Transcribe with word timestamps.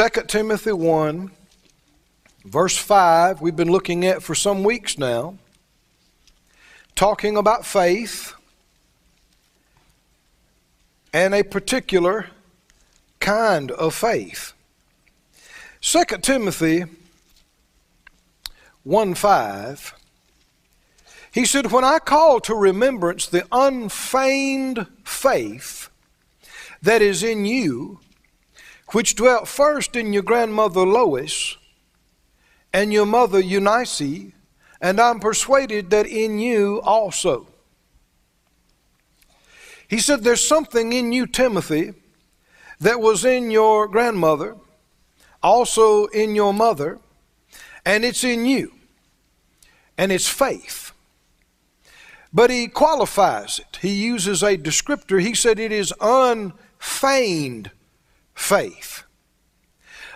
2 0.00 0.22
Timothy 0.28 0.72
1, 0.72 1.30
verse 2.46 2.78
5, 2.78 3.42
we've 3.42 3.54
been 3.54 3.70
looking 3.70 4.06
at 4.06 4.22
for 4.22 4.34
some 4.34 4.64
weeks 4.64 4.96
now, 4.96 5.36
talking 6.94 7.36
about 7.36 7.66
faith 7.66 8.32
and 11.12 11.34
a 11.34 11.42
particular 11.42 12.28
kind 13.18 13.70
of 13.72 13.94
faith. 13.94 14.54
2 15.82 16.02
Timothy 16.22 16.86
1 18.84 19.14
5, 19.14 19.94
he 21.30 21.44
said, 21.44 21.70
When 21.70 21.84
I 21.84 21.98
call 21.98 22.40
to 22.40 22.54
remembrance 22.54 23.26
the 23.26 23.46
unfeigned 23.52 24.86
faith 25.04 25.90
that 26.80 27.02
is 27.02 27.22
in 27.22 27.44
you, 27.44 28.00
which 28.92 29.14
dwelt 29.14 29.46
first 29.46 29.96
in 29.96 30.12
your 30.12 30.22
grandmother 30.22 30.84
Lois 30.84 31.56
and 32.72 32.92
your 32.92 33.06
mother 33.06 33.40
Eunice, 33.40 34.32
and 34.80 35.00
I'm 35.00 35.20
persuaded 35.20 35.90
that 35.90 36.06
in 36.06 36.38
you 36.38 36.80
also. 36.82 37.46
He 39.88 39.98
said, 39.98 40.22
There's 40.22 40.46
something 40.46 40.92
in 40.92 41.12
you, 41.12 41.26
Timothy, 41.26 41.94
that 42.80 43.00
was 43.00 43.24
in 43.24 43.50
your 43.50 43.88
grandmother, 43.88 44.56
also 45.42 46.06
in 46.06 46.34
your 46.34 46.54
mother, 46.54 46.98
and 47.84 48.04
it's 48.04 48.24
in 48.24 48.46
you. 48.46 48.72
And 49.98 50.10
it's 50.10 50.28
faith. 50.28 50.92
But 52.32 52.48
he 52.50 52.68
qualifies 52.68 53.58
it. 53.58 53.80
He 53.82 53.92
uses 53.92 54.42
a 54.42 54.56
descriptor. 54.56 55.20
He 55.20 55.34
said 55.34 55.58
it 55.58 55.72
is 55.72 55.92
unfeigned 56.00 57.70
faith. 58.40 59.04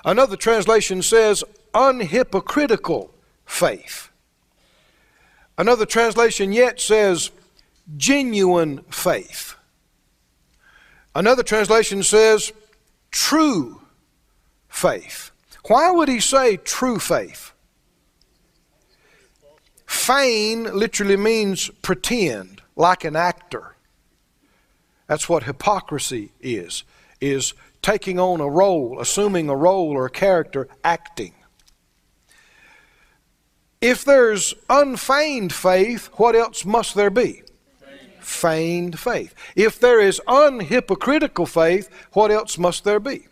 Another 0.04 0.36
translation 0.36 1.02
says 1.02 1.44
unhypocritical 1.74 3.10
faith. 3.44 4.10
Another 5.58 5.86
translation 5.86 6.50
yet 6.52 6.80
says 6.80 7.30
genuine 7.96 8.82
faith. 8.90 9.54
Another 11.14 11.42
translation 11.42 12.02
says 12.02 12.52
true 13.10 13.82
faith. 14.68 15.30
Why 15.66 15.90
would 15.90 16.08
he 16.08 16.18
say 16.18 16.56
true 16.56 16.98
faith? 16.98 17.52
Feign 19.86 20.64
literally 20.64 21.18
means 21.18 21.68
pretend, 21.82 22.62
like 22.74 23.04
an 23.04 23.16
actor. 23.16 23.76
That's 25.06 25.28
what 25.28 25.44
hypocrisy 25.44 26.32
is, 26.40 26.84
is 27.20 27.54
taking 27.84 28.18
on 28.18 28.40
a 28.40 28.48
role, 28.48 28.98
assuming 28.98 29.50
a 29.50 29.54
role 29.54 29.92
or 29.92 30.06
a 30.06 30.10
character, 30.10 30.66
acting. 30.82 31.34
If 33.82 34.06
there's 34.06 34.54
unfeigned 34.70 35.52
faith, 35.52 36.08
what 36.14 36.34
else 36.34 36.64
must 36.64 36.94
there 36.94 37.10
be? 37.10 37.42
Feigned 38.20 38.98
faith. 38.98 39.34
If 39.54 39.78
there 39.78 40.00
is 40.00 40.18
unhypocritical 40.26 41.46
faith, 41.46 41.90
what 42.14 42.30
else 42.30 42.56
must 42.56 42.84
there 42.84 43.00
be? 43.00 43.26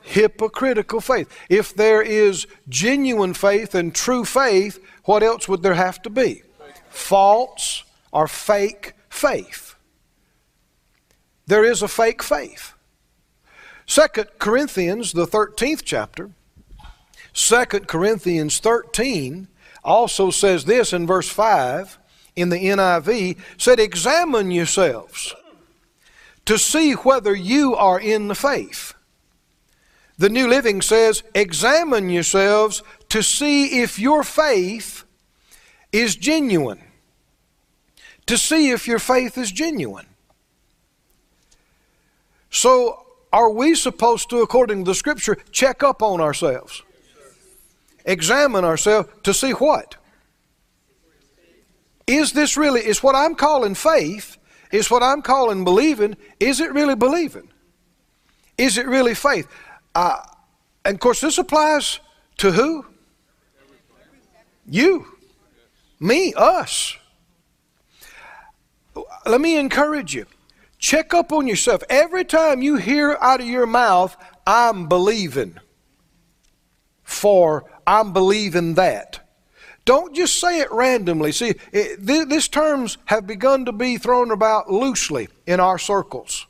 Hypocritical 0.00 1.02
faith. 1.02 1.28
If 1.50 1.74
there 1.74 2.00
is 2.00 2.46
genuine 2.70 3.34
faith 3.34 3.74
and 3.74 3.94
true 3.94 4.24
faith, 4.24 4.82
what 5.04 5.22
else 5.22 5.48
would 5.48 5.62
there 5.62 5.74
have 5.74 6.00
to 6.02 6.10
be? 6.10 6.42
False 6.88 7.84
or 8.10 8.26
fake 8.26 8.94
faith. 9.10 9.74
There 11.46 11.64
is 11.64 11.82
a 11.82 11.88
fake 11.88 12.22
faith. 12.22 12.72
Second 13.86 14.28
Corinthians, 14.38 15.12
the 15.12 15.26
13th 15.26 15.82
chapter, 15.84 16.30
Second 17.32 17.86
Corinthians 17.86 18.58
13 18.58 19.48
also 19.84 20.30
says 20.30 20.64
this 20.64 20.92
in 20.92 21.06
verse 21.06 21.28
5 21.28 21.98
in 22.34 22.48
the 22.48 22.56
NIV 22.56 23.38
said, 23.56 23.78
Examine 23.78 24.50
yourselves 24.50 25.34
to 26.44 26.58
see 26.58 26.92
whether 26.92 27.34
you 27.34 27.74
are 27.74 28.00
in 28.00 28.28
the 28.28 28.34
faith. 28.34 28.94
The 30.18 30.28
New 30.30 30.48
Living 30.48 30.82
says, 30.82 31.22
Examine 31.34 32.10
yourselves 32.10 32.82
to 33.10 33.22
see 33.22 33.82
if 33.82 33.98
your 33.98 34.24
faith 34.24 35.04
is 35.92 36.16
genuine. 36.16 36.82
To 38.26 38.36
see 38.36 38.70
if 38.70 38.88
your 38.88 38.98
faith 38.98 39.38
is 39.38 39.52
genuine. 39.52 40.06
So, 42.50 43.05
are 43.36 43.50
we 43.50 43.74
supposed 43.74 44.30
to, 44.30 44.40
according 44.40 44.84
to 44.84 44.90
the 44.90 44.94
Scripture, 44.94 45.36
check 45.52 45.82
up 45.82 46.02
on 46.02 46.20
ourselves? 46.20 46.82
examine 48.06 48.64
ourselves 48.64 49.08
to 49.24 49.34
see 49.34 49.50
what? 49.50 49.96
Is 52.06 52.32
this 52.32 52.56
really, 52.56 52.80
is 52.80 53.02
what 53.02 53.16
I'm 53.16 53.34
calling 53.34 53.74
faith, 53.74 54.38
is 54.70 54.90
what 54.90 55.02
I'm 55.02 55.22
calling 55.22 55.64
believing, 55.64 56.16
is 56.38 56.60
it 56.60 56.72
really 56.72 56.94
believing? 56.94 57.48
Is 58.56 58.78
it 58.78 58.86
really 58.86 59.14
faith? 59.14 59.48
Uh, 59.94 60.18
and 60.84 60.94
of 60.94 61.00
course, 61.00 61.20
this 61.20 61.36
applies 61.36 61.98
to 62.38 62.52
who? 62.52 62.86
You, 64.68 65.06
me, 65.98 66.32
us. 66.36 66.96
Let 69.26 69.40
me 69.40 69.58
encourage 69.58 70.14
you. 70.14 70.26
Check 70.78 71.14
up 71.14 71.32
on 71.32 71.46
yourself. 71.46 71.82
Every 71.88 72.24
time 72.24 72.62
you 72.62 72.76
hear 72.76 73.16
out 73.20 73.40
of 73.40 73.46
your 73.46 73.66
mouth, 73.66 74.16
I'm 74.46 74.88
believing 74.88 75.58
for 77.02 77.70
I'm 77.86 78.12
believing 78.12 78.74
that. 78.74 79.20
Don't 79.84 80.14
just 80.14 80.40
say 80.40 80.58
it 80.60 80.70
randomly. 80.72 81.30
See, 81.30 81.54
it, 81.72 82.04
th- 82.04 82.28
these 82.28 82.48
terms 82.48 82.98
have 83.06 83.26
begun 83.26 83.64
to 83.66 83.72
be 83.72 83.96
thrown 83.96 84.32
about 84.32 84.70
loosely 84.70 85.28
in 85.46 85.60
our 85.60 85.78
circles. 85.78 86.46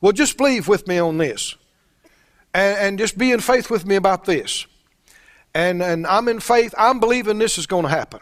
Well, 0.00 0.12
just 0.12 0.36
believe 0.36 0.68
with 0.68 0.86
me 0.86 0.98
on 0.98 1.18
this. 1.18 1.56
And, 2.54 2.78
and 2.78 2.98
just 2.98 3.18
be 3.18 3.32
in 3.32 3.40
faith 3.40 3.68
with 3.70 3.84
me 3.84 3.96
about 3.96 4.24
this. 4.24 4.66
And, 5.54 5.82
and 5.82 6.06
I'm 6.06 6.28
in 6.28 6.38
faith, 6.38 6.74
I'm 6.78 7.00
believing 7.00 7.38
this 7.38 7.58
is 7.58 7.66
going 7.66 7.82
to 7.82 7.88
happen. 7.88 8.20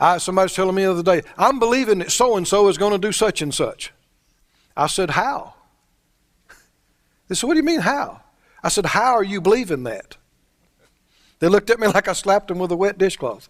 I, 0.00 0.16
somebody's 0.16 0.54
telling 0.54 0.74
me 0.74 0.82
the 0.82 0.92
other 0.92 1.02
day, 1.02 1.22
I'm 1.36 1.58
believing 1.58 1.98
that 1.98 2.10
so 2.10 2.38
and 2.38 2.48
so 2.48 2.68
is 2.68 2.78
going 2.78 2.92
to 2.92 2.98
do 2.98 3.12
such 3.12 3.42
and 3.42 3.54
such. 3.54 3.92
I 4.74 4.86
said, 4.86 5.10
How? 5.10 5.54
They 7.28 7.34
said, 7.34 7.46
What 7.46 7.54
do 7.54 7.58
you 7.58 7.64
mean, 7.64 7.80
how? 7.80 8.22
I 8.62 8.70
said, 8.70 8.86
How 8.86 9.12
are 9.12 9.22
you 9.22 9.42
believing 9.42 9.82
that? 9.84 10.16
They 11.38 11.48
looked 11.48 11.70
at 11.70 11.78
me 11.78 11.86
like 11.86 12.08
I 12.08 12.14
slapped 12.14 12.48
them 12.48 12.58
with 12.58 12.72
a 12.72 12.76
wet 12.76 12.96
dishcloth. 12.98 13.48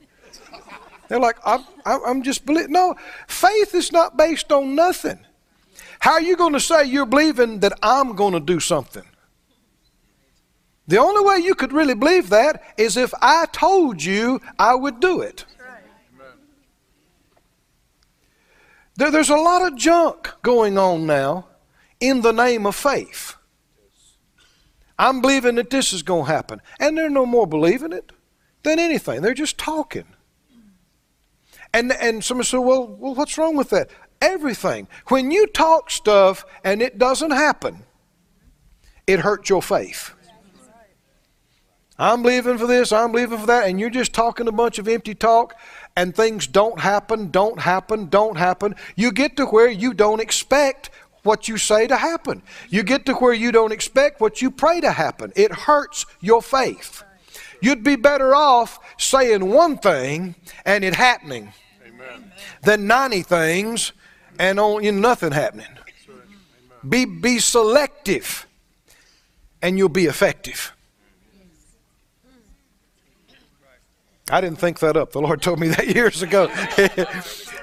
They're 1.09 1.21
like, 1.21 1.39
I'm, 1.45 1.65
I'm 1.85 2.23
just 2.23 2.47
believing. 2.47 2.73
No, 2.73 2.95
faith 3.27 3.75
is 3.75 3.91
not 3.91 4.17
based 4.17 4.53
on 4.53 4.75
nothing. 4.75 5.19
How 5.99 6.13
are 6.13 6.23
you 6.23 6.37
going 6.37 6.53
to 6.53 6.61
say 6.61 6.85
you're 6.85 7.07
believing 7.07 7.61
that 7.61 7.73
I'm 7.83 8.15
going 8.15 8.33
to 8.33 8.41
do 8.41 8.61
something? 8.61 9.03
The 10.87 10.99
only 10.99 11.25
way 11.25 11.45
you 11.45 11.55
could 11.55 11.73
really 11.73 11.95
believe 11.95 12.31
that 12.31 12.63
is 12.77 12.97
if 12.97 13.13
I 13.21 13.47
told 13.53 14.03
you 14.03 14.41
I 14.59 14.75
would 14.75 15.01
do 15.01 15.21
it. 15.21 15.45
There, 18.97 19.11
there's 19.11 19.31
a 19.31 19.37
lot 19.37 19.63
of 19.63 19.77
junk 19.77 20.31
going 20.43 20.79
on 20.79 21.07
now 21.07 21.49
in 22.01 22.23
the 22.23 22.33
name 22.33 22.67
of 22.67 22.77
faith. 22.77 23.37
I'm 24.99 25.23
believing 25.23 25.55
that 25.55 25.71
this 25.71 25.93
is 25.93 26.03
going 26.03 26.27
to 26.27 26.33
happen. 26.33 26.61
And 26.79 26.97
they're 26.97 27.09
no 27.09 27.25
more 27.25 27.47
believing 27.47 27.93
it 27.93 28.13
than 28.63 28.79
anything. 28.79 29.23
They're 29.23 29.33
just 29.33 29.57
talking. 29.57 30.05
And, 31.73 31.93
and 31.93 32.23
somebody 32.23 32.47
said, 32.47 32.59
well, 32.59 32.87
well, 32.87 33.15
what's 33.15 33.39
wrong 33.39 33.57
with 33.57 33.71
that? 33.71 33.91
Everything. 34.21 34.89
When 35.07 35.31
you 35.31 35.47
talk 35.47 35.91
stuff 35.91 36.45
and 36.65 36.83
it 36.83 36.99
doesn't 36.99 37.31
happen, 37.31 37.85
it 39.07 39.21
hurts 39.21 39.49
your 39.49 39.63
faith. 39.63 40.15
I'm 42.01 42.23
believing 42.23 42.57
for 42.57 42.67
this, 42.67 42.93
I'm 42.93 43.13
believing 43.13 43.39
for 43.39 43.47
that, 43.47 43.69
and 43.69 43.79
you're 43.79 43.91
just 43.91 44.15
talking 44.15 44.49
a 44.49 44.53
bunch 44.53 44.79
of 44.79 44.89
empty 44.89 45.15
talk, 45.15 45.55
and 45.95 46.17
things 46.17 46.47
don't 46.47 46.81
happen, 46.81 47.31
don't 47.31 47.61
happen, 47.61 48.09
don't 48.09 48.39
happen. 48.39 48.75
You 48.97 49.13
get 49.13 49.37
to 49.37 49.45
where 49.45 49.69
you 49.69 49.93
don't 49.93 50.21
expect 50.21 50.89
what 51.25 51.47
you 51.47 51.59
say 51.59 51.87
to 51.87 51.99
happen. 51.99 52.43
You 52.71 52.83
get 52.85 53.05
to 53.05 53.13
where 53.15 53.35
you 53.35 53.53
don't 53.53 53.71
expect 53.71 54.19
what 54.19 54.41
you 54.41 54.51
pray 54.51 54.81
to 54.81 54.93
happen. 54.93 55.31
It 55.37 55.53
hurts 55.53 56.07
your 56.23 56.41
faith. 56.41 57.03
You'd 57.61 57.85
be 57.85 57.97
better 57.97 58.35
off 58.35 58.79
saying 58.99 59.47
one 59.47 59.77
thing 59.77 60.35
and 60.65 60.83
it 60.83 60.95
happening 60.95 61.53
Amen. 61.87 62.33
than 62.63 62.87
90 62.87 63.21
things 63.23 63.93
and 64.39 64.59
on, 64.59 64.83
you 64.83 64.93
know, 64.93 65.01
nothing 65.01 65.33
happening. 65.33 65.67
Be, 66.89 67.05
be 67.05 67.39
selective 67.39 68.47
and 69.61 69.77
you'll 69.77 69.91
be 69.91 70.07
effective. 70.07 70.73
I 74.31 74.41
didn't 74.41 74.59
think 74.59 74.79
that 74.81 74.97
up. 74.97 75.13
The 75.13 75.21
Lord 75.21 75.43
told 75.43 75.59
me 75.59 75.69
that 75.69 75.87
years 75.95 76.23
ago. 76.23 76.49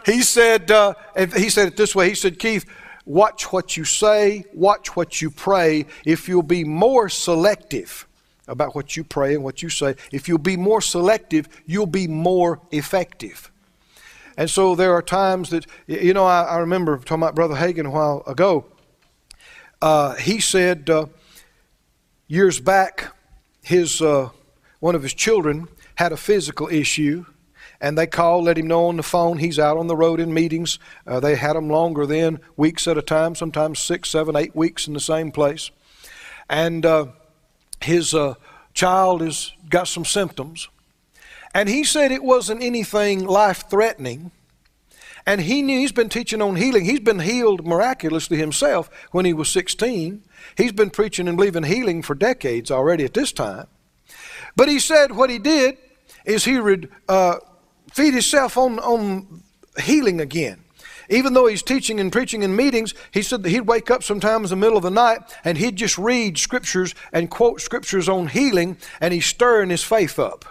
he 0.05 0.21
said, 0.21 0.69
uh, 0.69 0.93
he 1.15 1.49
said 1.49 1.67
it 1.67 1.77
this 1.77 1.95
way. 1.95 2.09
He 2.09 2.15
said, 2.15 2.39
Keith, 2.39 2.65
watch 3.05 3.51
what 3.51 3.77
you 3.77 3.85
say, 3.85 4.45
watch 4.53 4.95
what 4.95 5.21
you 5.21 5.31
pray. 5.31 5.85
If 6.05 6.27
you'll 6.27 6.43
be 6.43 6.63
more 6.63 7.09
selective 7.09 8.07
about 8.47 8.75
what 8.75 8.95
you 8.95 9.03
pray 9.03 9.33
and 9.33 9.43
what 9.43 9.61
you 9.61 9.69
say, 9.69 9.95
if 10.11 10.27
you'll 10.27 10.37
be 10.37 10.57
more 10.57 10.81
selective, 10.81 11.47
you'll 11.65 11.85
be 11.85 12.07
more 12.07 12.59
effective. 12.71 13.51
And 14.37 14.49
so 14.49 14.75
there 14.75 14.93
are 14.93 15.01
times 15.01 15.49
that, 15.49 15.65
you 15.87 16.13
know, 16.13 16.25
I, 16.25 16.43
I 16.43 16.57
remember 16.57 16.97
talking 16.97 17.23
about 17.23 17.33
Brother 17.33 17.55
Hagin 17.55 17.87
a 17.87 17.89
while 17.89 18.23
ago. 18.27 18.65
Uh, 19.81 20.15
he 20.15 20.39
said 20.39 20.89
uh, 20.89 21.07
years 22.27 22.59
back, 22.59 23.13
his 23.63 24.01
uh, 24.01 24.29
one 24.79 24.95
of 24.95 25.03
his 25.03 25.13
children 25.13 25.67
had 25.97 26.11
a 26.11 26.17
physical 26.17 26.67
issue, 26.67 27.25
and 27.81 27.97
they 27.97 28.05
called, 28.05 28.45
let 28.45 28.57
him 28.57 28.67
know 28.67 28.85
on 28.85 28.97
the 28.97 29.03
phone. 29.03 29.39
He's 29.39 29.57
out 29.57 29.77
on 29.77 29.87
the 29.87 29.95
road 29.95 30.19
in 30.19 30.31
meetings. 30.31 30.77
Uh, 31.07 31.19
they 31.19 31.35
had 31.35 31.55
him 31.55 31.69
longer 31.69 32.05
than 32.05 32.39
weeks 32.55 32.87
at 32.87 32.99
a 32.99 33.01
time, 33.01 33.33
sometimes 33.33 33.79
six, 33.79 34.09
seven, 34.11 34.35
eight 34.35 34.55
weeks 34.55 34.87
in 34.87 34.93
the 34.93 34.99
same 34.99 35.31
place. 35.31 35.71
And 36.49 36.85
uh, 36.85 37.07
his 37.81 38.13
uh, 38.13 38.35
child 38.75 39.21
has 39.21 39.51
got 39.69 39.87
some 39.87 40.05
symptoms. 40.05 40.69
And 41.53 41.67
he 41.67 41.83
said 41.83 42.11
it 42.11 42.23
wasn't 42.23 42.61
anything 42.61 43.25
life 43.25 43.67
threatening. 43.67 44.31
And 45.25 45.41
he 45.41 45.63
knew 45.63 45.79
he's 45.79 45.91
been 45.91 46.09
teaching 46.09 46.43
on 46.43 46.57
healing. 46.57 46.85
He's 46.85 46.99
been 46.99 47.19
healed 47.19 47.65
miraculously 47.65 48.37
himself 48.37 48.89
when 49.11 49.25
he 49.25 49.33
was 49.33 49.49
16. 49.49 50.23
He's 50.55 50.71
been 50.71 50.91
preaching 50.91 51.27
and 51.27 51.37
believing 51.37 51.63
healing 51.63 52.03
for 52.03 52.13
decades 52.13 52.69
already 52.69 53.03
at 53.03 53.15
this 53.15 53.31
time. 53.31 53.65
But 54.55 54.69
he 54.69 54.79
said 54.79 55.15
what 55.15 55.31
he 55.31 55.39
did 55.39 55.77
is 56.27 56.45
he 56.45 56.59
would 56.59 56.89
uh, 57.09 57.37
feed 57.91 58.13
himself 58.13 58.57
on, 58.57 58.77
on 58.79 59.41
healing 59.81 60.21
again. 60.21 60.59
Even 61.09 61.33
though 61.33 61.47
he's 61.47 61.63
teaching 61.63 62.01
and 62.01 62.11
preaching 62.11 62.43
in 62.43 62.53
meetings, 62.53 62.93
he 63.11 63.21
said 63.21 63.41
that 63.43 63.49
he'd 63.49 63.61
wake 63.61 63.89
up 63.89 64.03
sometimes 64.03 64.51
in 64.51 64.59
the 64.59 64.65
middle 64.65 64.77
of 64.77 64.83
the 64.83 64.91
night 64.91 65.19
and 65.45 65.57
he'd 65.57 65.77
just 65.77 65.97
read 65.97 66.37
scriptures 66.37 66.93
and 67.13 67.31
quote 67.31 67.61
scriptures 67.61 68.09
on 68.09 68.27
healing 68.27 68.75
and 68.99 69.13
he's 69.13 69.25
stirring 69.25 69.69
his 69.69 69.83
faith 69.83 70.19
up. 70.19 70.43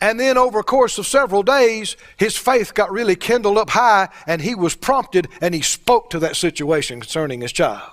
And 0.00 0.18
then 0.18 0.36
over 0.36 0.58
a 0.58 0.64
course 0.64 0.98
of 0.98 1.06
several 1.06 1.44
days, 1.44 1.96
his 2.16 2.36
faith 2.36 2.74
got 2.74 2.90
really 2.90 3.14
kindled 3.14 3.56
up 3.56 3.70
high 3.70 4.08
and 4.26 4.42
he 4.42 4.56
was 4.56 4.74
prompted 4.74 5.28
and 5.40 5.54
he 5.54 5.62
spoke 5.62 6.10
to 6.10 6.18
that 6.18 6.34
situation 6.34 7.00
concerning 7.00 7.40
his 7.40 7.52
child. 7.52 7.90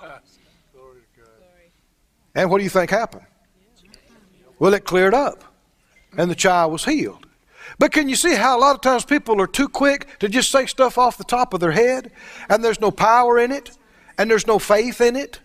And 2.34 2.50
what 2.50 2.58
do 2.58 2.64
you 2.64 2.70
think 2.70 2.90
happened? 2.90 3.24
Well, 4.62 4.74
it 4.74 4.84
cleared 4.84 5.12
up, 5.12 5.42
and 6.16 6.30
the 6.30 6.36
child 6.36 6.70
was 6.70 6.84
healed. 6.84 7.26
But 7.80 7.90
can 7.90 8.08
you 8.08 8.14
see 8.14 8.36
how 8.36 8.56
a 8.56 8.60
lot 8.60 8.76
of 8.76 8.80
times 8.80 9.04
people 9.04 9.40
are 9.40 9.48
too 9.48 9.68
quick 9.68 10.20
to 10.20 10.28
just 10.28 10.52
say 10.52 10.66
stuff 10.66 10.98
off 10.98 11.18
the 11.18 11.24
top 11.24 11.52
of 11.52 11.58
their 11.58 11.72
head, 11.72 12.12
and 12.48 12.62
there's 12.62 12.80
no 12.80 12.92
power 12.92 13.40
in 13.40 13.50
it, 13.50 13.76
and 14.16 14.30
there's 14.30 14.46
no 14.46 14.60
faith 14.60 15.00
in 15.00 15.16
it? 15.16 15.40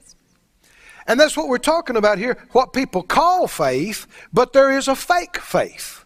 And 1.08 1.20
that's 1.20 1.36
what 1.36 1.48
we're 1.48 1.58
talking 1.58 1.96
about 1.96 2.20
here, 2.20 2.38
what 2.52 2.74
people 2.74 3.02
call 3.02 3.48
faith, 3.48 4.06
but 4.32 4.54
there 4.54 4.78
is 4.78 4.88
a 4.88 4.96
fake 4.96 5.38
faith. 5.38 6.06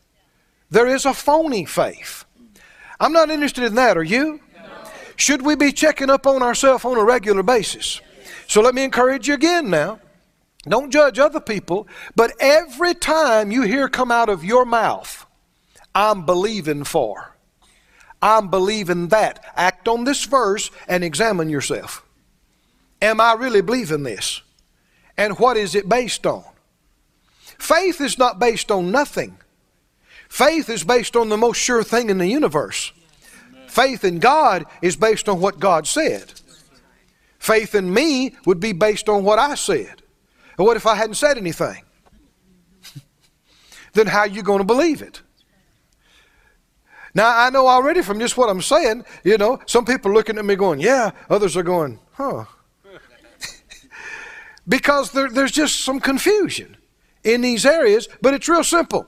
There 0.70 0.88
is 0.88 1.06
a 1.06 1.14
phony 1.14 1.66
faith. 1.66 2.24
I'm 2.98 3.12
not 3.12 3.30
interested 3.30 3.66
in 3.66 3.76
that, 3.76 3.98
are 3.98 4.04
you? 4.04 4.40
Should 5.18 5.42
we 5.42 5.58
be 5.58 5.74
checking 5.74 6.10
up 6.10 6.26
on 6.26 6.42
ourselves 6.42 6.86
on 6.86 6.96
a 6.96 7.04
regular 7.04 7.44
basis? 7.44 8.00
So 8.48 8.62
let 8.62 8.74
me 8.74 8.86
encourage 8.86 9.28
you 9.28 9.34
again 9.34 9.70
now. 9.70 10.00
Don't 10.64 10.92
judge 10.92 11.18
other 11.18 11.40
people, 11.40 11.88
but 12.16 12.34
every 12.40 12.94
time 12.94 13.52
you 13.52 13.64
hear 13.64 13.90
come 13.90 14.12
out 14.12 14.30
of 14.30 14.44
your 14.44 14.66
mouth, 14.66 15.26
I'm 15.96 16.26
believing 16.26 16.84
for. 16.84 17.36
I'm 18.22 18.50
believing 18.50 19.08
that. 19.08 19.44
Act 19.56 19.88
on 19.88 20.04
this 20.04 20.26
verse 20.26 20.70
and 20.88 21.04
examine 21.04 21.50
yourself. 21.50 22.06
Am 23.02 23.20
I 23.20 23.34
really 23.34 23.62
believing 23.62 24.04
this? 24.04 24.42
And 25.18 25.40
what 25.40 25.58
is 25.58 25.74
it 25.74 25.90
based 25.90 26.28
on? 26.28 26.44
Faith 27.58 28.00
is 28.00 28.18
not 28.18 28.40
based 28.40 28.72
on 28.72 28.92
nothing. 28.92 29.38
Faith 30.30 30.70
is 30.70 30.84
based 30.84 31.16
on 31.16 31.30
the 31.30 31.38
most 31.38 31.58
sure 31.58 31.84
thing 31.84 32.10
in 32.10 32.20
the 32.20 32.28
universe. 32.28 32.94
Faith 33.68 34.04
in 34.04 34.20
God 34.20 34.66
is 34.82 34.96
based 34.96 35.28
on 35.28 35.40
what 35.40 35.60
God 35.60 35.88
said. 35.88 36.34
Faith 37.40 37.74
in 37.74 37.92
me 37.92 38.36
would 38.46 38.60
be 38.60 38.72
based 38.72 39.10
on 39.10 39.24
what 39.24 39.40
I 39.40 39.56
said. 39.56 40.01
What 40.56 40.78
if 40.78 40.86
I 40.86 40.96
hadn't 40.96 41.16
said 41.16 41.38
anything? 41.38 41.84
then 43.94 44.08
how 44.08 44.20
are 44.20 44.28
you 44.28 44.44
going 44.44 44.60
to 44.60 44.66
believe 44.66 45.02
it? 45.02 45.22
Now, 47.14 47.38
I 47.38 47.50
know 47.50 47.68
already 47.68 48.02
from 48.02 48.20
just 48.20 48.38
what 48.38 48.50
I'm 48.50 48.62
saying, 48.62 49.04
you 49.24 49.38
know, 49.38 49.60
some 49.66 49.84
people 49.84 50.12
are 50.12 50.14
looking 50.14 50.38
at 50.38 50.46
me 50.46 50.56
going, 50.56 50.80
yeah, 50.80 51.12
others 51.30 51.58
are 51.58 51.64
going, 51.64 52.00
huh. 52.14 52.46
because 54.68 55.12
there, 55.12 55.30
there's 55.30 55.52
just 55.52 55.82
some 55.82 56.00
confusion 56.00 56.78
in 57.24 57.42
these 57.42 57.66
areas, 57.66 58.08
but 58.22 58.34
it's 58.34 58.48
real 58.48 58.64
simple. 58.64 59.08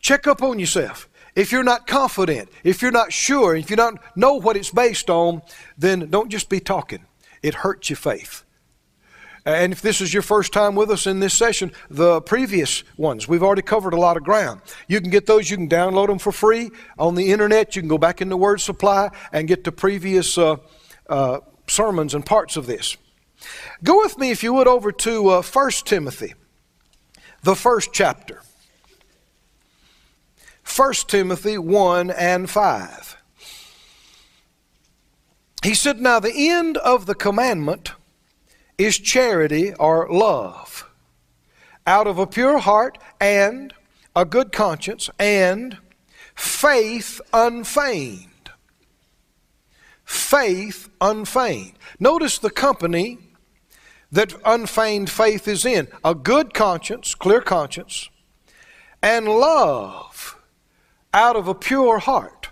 Check 0.00 0.26
up 0.26 0.42
on 0.42 0.58
yourself. 0.58 1.08
If 1.36 1.52
you're 1.52 1.62
not 1.62 1.86
confident, 1.86 2.48
if 2.64 2.82
you're 2.82 2.90
not 2.90 3.12
sure, 3.12 3.54
if 3.54 3.70
you 3.70 3.76
don't 3.76 4.00
know 4.16 4.34
what 4.34 4.56
it's 4.56 4.70
based 4.70 5.08
on, 5.08 5.42
then 5.76 6.10
don't 6.10 6.30
just 6.30 6.48
be 6.48 6.58
talking. 6.58 7.04
It 7.42 7.54
hurts 7.54 7.90
your 7.90 7.96
faith. 7.96 8.42
And 9.44 9.72
if 9.72 9.80
this 9.80 10.00
is 10.00 10.12
your 10.12 10.22
first 10.22 10.52
time 10.52 10.74
with 10.74 10.90
us 10.90 11.06
in 11.06 11.20
this 11.20 11.34
session, 11.34 11.72
the 11.90 12.20
previous 12.20 12.84
ones, 12.96 13.28
we've 13.28 13.42
already 13.42 13.62
covered 13.62 13.94
a 13.94 14.00
lot 14.00 14.16
of 14.16 14.24
ground. 14.24 14.60
You 14.88 15.00
can 15.00 15.10
get 15.10 15.26
those, 15.26 15.50
you 15.50 15.56
can 15.56 15.68
download 15.68 16.08
them 16.08 16.18
for 16.18 16.32
free 16.32 16.70
on 16.98 17.14
the 17.14 17.32
internet. 17.32 17.74
You 17.76 17.82
can 17.82 17.88
go 17.88 17.98
back 17.98 18.20
into 18.20 18.36
Word 18.36 18.60
Supply 18.60 19.10
and 19.32 19.48
get 19.48 19.64
the 19.64 19.72
previous 19.72 20.36
uh, 20.36 20.56
uh, 21.08 21.40
sermons 21.66 22.14
and 22.14 22.24
parts 22.24 22.56
of 22.56 22.66
this. 22.66 22.96
Go 23.84 23.98
with 23.98 24.18
me, 24.18 24.30
if 24.30 24.42
you 24.42 24.52
would, 24.54 24.66
over 24.66 24.90
to 24.92 25.28
uh, 25.28 25.42
1 25.42 25.70
Timothy, 25.84 26.34
the 27.42 27.54
first 27.54 27.92
chapter. 27.92 28.42
1 30.76 30.92
Timothy 31.06 31.56
1 31.56 32.10
and 32.10 32.50
5. 32.50 33.16
He 35.62 35.74
said, 35.74 36.00
Now 36.00 36.20
the 36.20 36.50
end 36.50 36.76
of 36.78 37.06
the 37.06 37.14
commandment 37.14 37.92
is 38.78 38.96
charity 38.98 39.74
or 39.74 40.08
love 40.08 40.88
out 41.86 42.06
of 42.06 42.18
a 42.18 42.26
pure 42.26 42.58
heart 42.58 42.96
and 43.20 43.74
a 44.14 44.24
good 44.24 44.52
conscience 44.52 45.10
and 45.18 45.78
faith 46.34 47.20
unfeigned. 47.32 48.50
Faith 50.04 50.88
unfeigned. 51.00 51.72
Notice 51.98 52.38
the 52.38 52.50
company 52.50 53.18
that 54.12 54.34
unfeigned 54.44 55.10
faith 55.10 55.48
is 55.48 55.64
in 55.64 55.88
a 56.04 56.14
good 56.14 56.54
conscience, 56.54 57.14
clear 57.14 57.40
conscience, 57.40 58.08
and 59.02 59.26
love 59.26 60.36
out 61.12 61.36
of 61.36 61.48
a 61.48 61.54
pure 61.54 61.98
heart. 61.98 62.48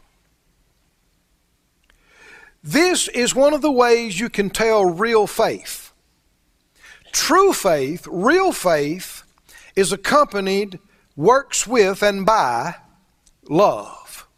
This 2.62 3.09
is 3.09 3.35
one 3.35 3.54
of 3.54 3.62
the 3.62 3.71
ways 3.71 4.18
you 4.18 4.28
can 4.28 4.50
tell 4.50 4.85
real 4.85 5.26
faith. 5.26 5.86
True 7.17 7.55
faith, 7.55 8.07
real 8.11 8.53
faith, 8.53 9.23
is 9.75 9.91
accompanied, 9.91 10.79
works 11.17 11.67
with, 11.67 12.03
and 12.03 12.27
by 12.27 12.75
love. 13.49 14.29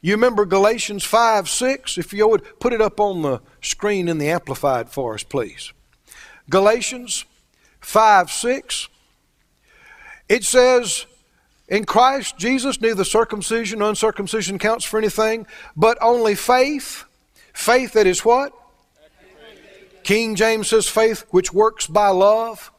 You 0.00 0.14
remember 0.14 0.46
Galatians 0.46 1.04
5 1.04 1.46
6? 1.46 1.98
If 1.98 2.14
you 2.14 2.26
would 2.26 2.58
put 2.58 2.72
it 2.72 2.80
up 2.80 2.98
on 2.98 3.20
the 3.20 3.42
screen 3.60 4.08
in 4.08 4.16
the 4.16 4.30
Amplified 4.30 4.88
for 4.88 5.12
us, 5.12 5.22
please. 5.22 5.74
Galatians 6.48 7.26
5 7.80 8.30
6. 8.30 8.88
It 10.26 10.42
says, 10.42 11.04
In 11.68 11.84
Christ 11.84 12.38
Jesus, 12.38 12.80
neither 12.80 13.04
circumcision 13.04 13.80
nor 13.80 13.90
uncircumcision 13.90 14.58
counts 14.58 14.86
for 14.86 14.98
anything, 14.98 15.46
but 15.76 15.98
only 16.00 16.34
faith. 16.34 17.04
Faith 17.52 17.92
that 17.92 18.06
is 18.06 18.24
what? 18.24 18.54
King 20.02 20.34
James 20.34 20.68
says 20.68 20.88
faith 20.88 21.24
which 21.30 21.52
works 21.52 21.86
by 21.86 22.08
love, 22.08 22.72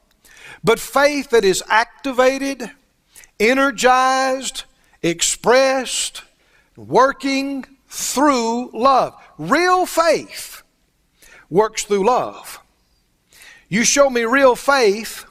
but 0.63 0.79
faith 0.79 1.29
that 1.29 1.43
is 1.43 1.63
activated, 1.69 2.71
energized, 3.39 4.63
expressed, 5.01 6.23
working 6.75 7.65
through 7.87 8.69
love. 8.73 9.15
Real 9.37 9.85
faith 9.85 10.63
works 11.49 11.83
through 11.83 12.05
love. 12.05 12.59
You 13.69 13.83
show 13.83 14.09
me 14.09 14.23
real 14.25 14.55
faith, 14.55 15.25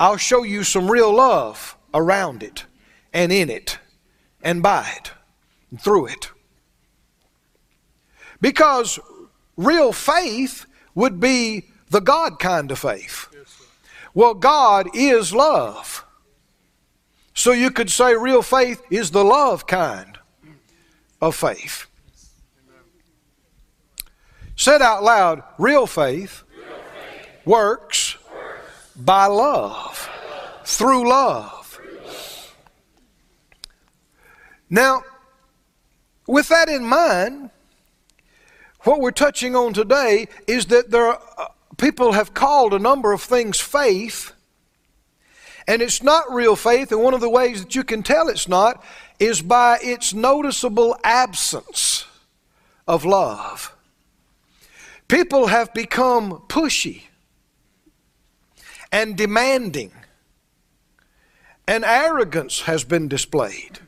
I'll 0.00 0.16
show 0.16 0.42
you 0.42 0.62
some 0.62 0.90
real 0.90 1.14
love 1.14 1.76
around 1.92 2.42
it 2.42 2.64
and 3.12 3.32
in 3.32 3.50
it 3.50 3.78
and 4.42 4.62
by 4.62 4.90
it 4.96 5.12
and 5.70 5.80
through 5.80 6.06
it. 6.06 6.30
Because 8.40 8.98
real 9.56 9.92
faith 9.92 10.66
would 10.98 11.20
be 11.20 11.62
the 11.90 12.00
God 12.00 12.40
kind 12.40 12.72
of 12.72 12.78
faith. 12.80 13.28
Well, 14.14 14.34
God 14.34 14.88
is 14.94 15.32
love. 15.32 16.04
So 17.34 17.52
you 17.52 17.70
could 17.70 17.88
say 17.88 18.16
real 18.16 18.42
faith 18.42 18.82
is 18.90 19.12
the 19.12 19.24
love 19.24 19.68
kind 19.68 20.18
of 21.22 21.36
faith. 21.36 21.86
Said 24.56 24.82
out 24.82 25.04
loud, 25.04 25.44
real 25.56 25.86
faith, 25.86 26.42
real 26.50 26.66
faith. 26.66 27.46
Works, 27.46 28.16
works, 28.34 28.96
by 28.96 29.26
love, 29.26 30.10
by 30.10 30.36
love. 30.36 30.66
through 30.66 31.08
love. 31.08 31.80
Now, 34.68 35.02
with 36.26 36.48
that 36.48 36.68
in 36.68 36.84
mind, 36.84 37.50
what 38.80 39.00
we're 39.00 39.10
touching 39.10 39.56
on 39.56 39.72
today 39.72 40.28
is 40.46 40.66
that 40.66 40.90
there 40.90 41.06
are, 41.06 41.20
uh, 41.36 41.46
people 41.76 42.12
have 42.12 42.34
called 42.34 42.74
a 42.74 42.78
number 42.78 43.12
of 43.12 43.22
things 43.22 43.58
faith, 43.60 44.32
and 45.66 45.82
it's 45.82 46.02
not 46.02 46.32
real 46.32 46.56
faith. 46.56 46.92
And 46.92 47.02
one 47.02 47.14
of 47.14 47.20
the 47.20 47.28
ways 47.28 47.62
that 47.62 47.74
you 47.74 47.84
can 47.84 48.02
tell 48.02 48.28
it's 48.28 48.48
not 48.48 48.82
is 49.18 49.42
by 49.42 49.78
its 49.82 50.14
noticeable 50.14 50.96
absence 51.02 52.06
of 52.86 53.04
love. 53.04 53.74
People 55.08 55.48
have 55.48 55.72
become 55.74 56.42
pushy 56.48 57.02
and 58.92 59.16
demanding, 59.16 59.92
and 61.66 61.84
arrogance 61.84 62.62
has 62.62 62.84
been 62.84 63.08
displayed 63.08 63.80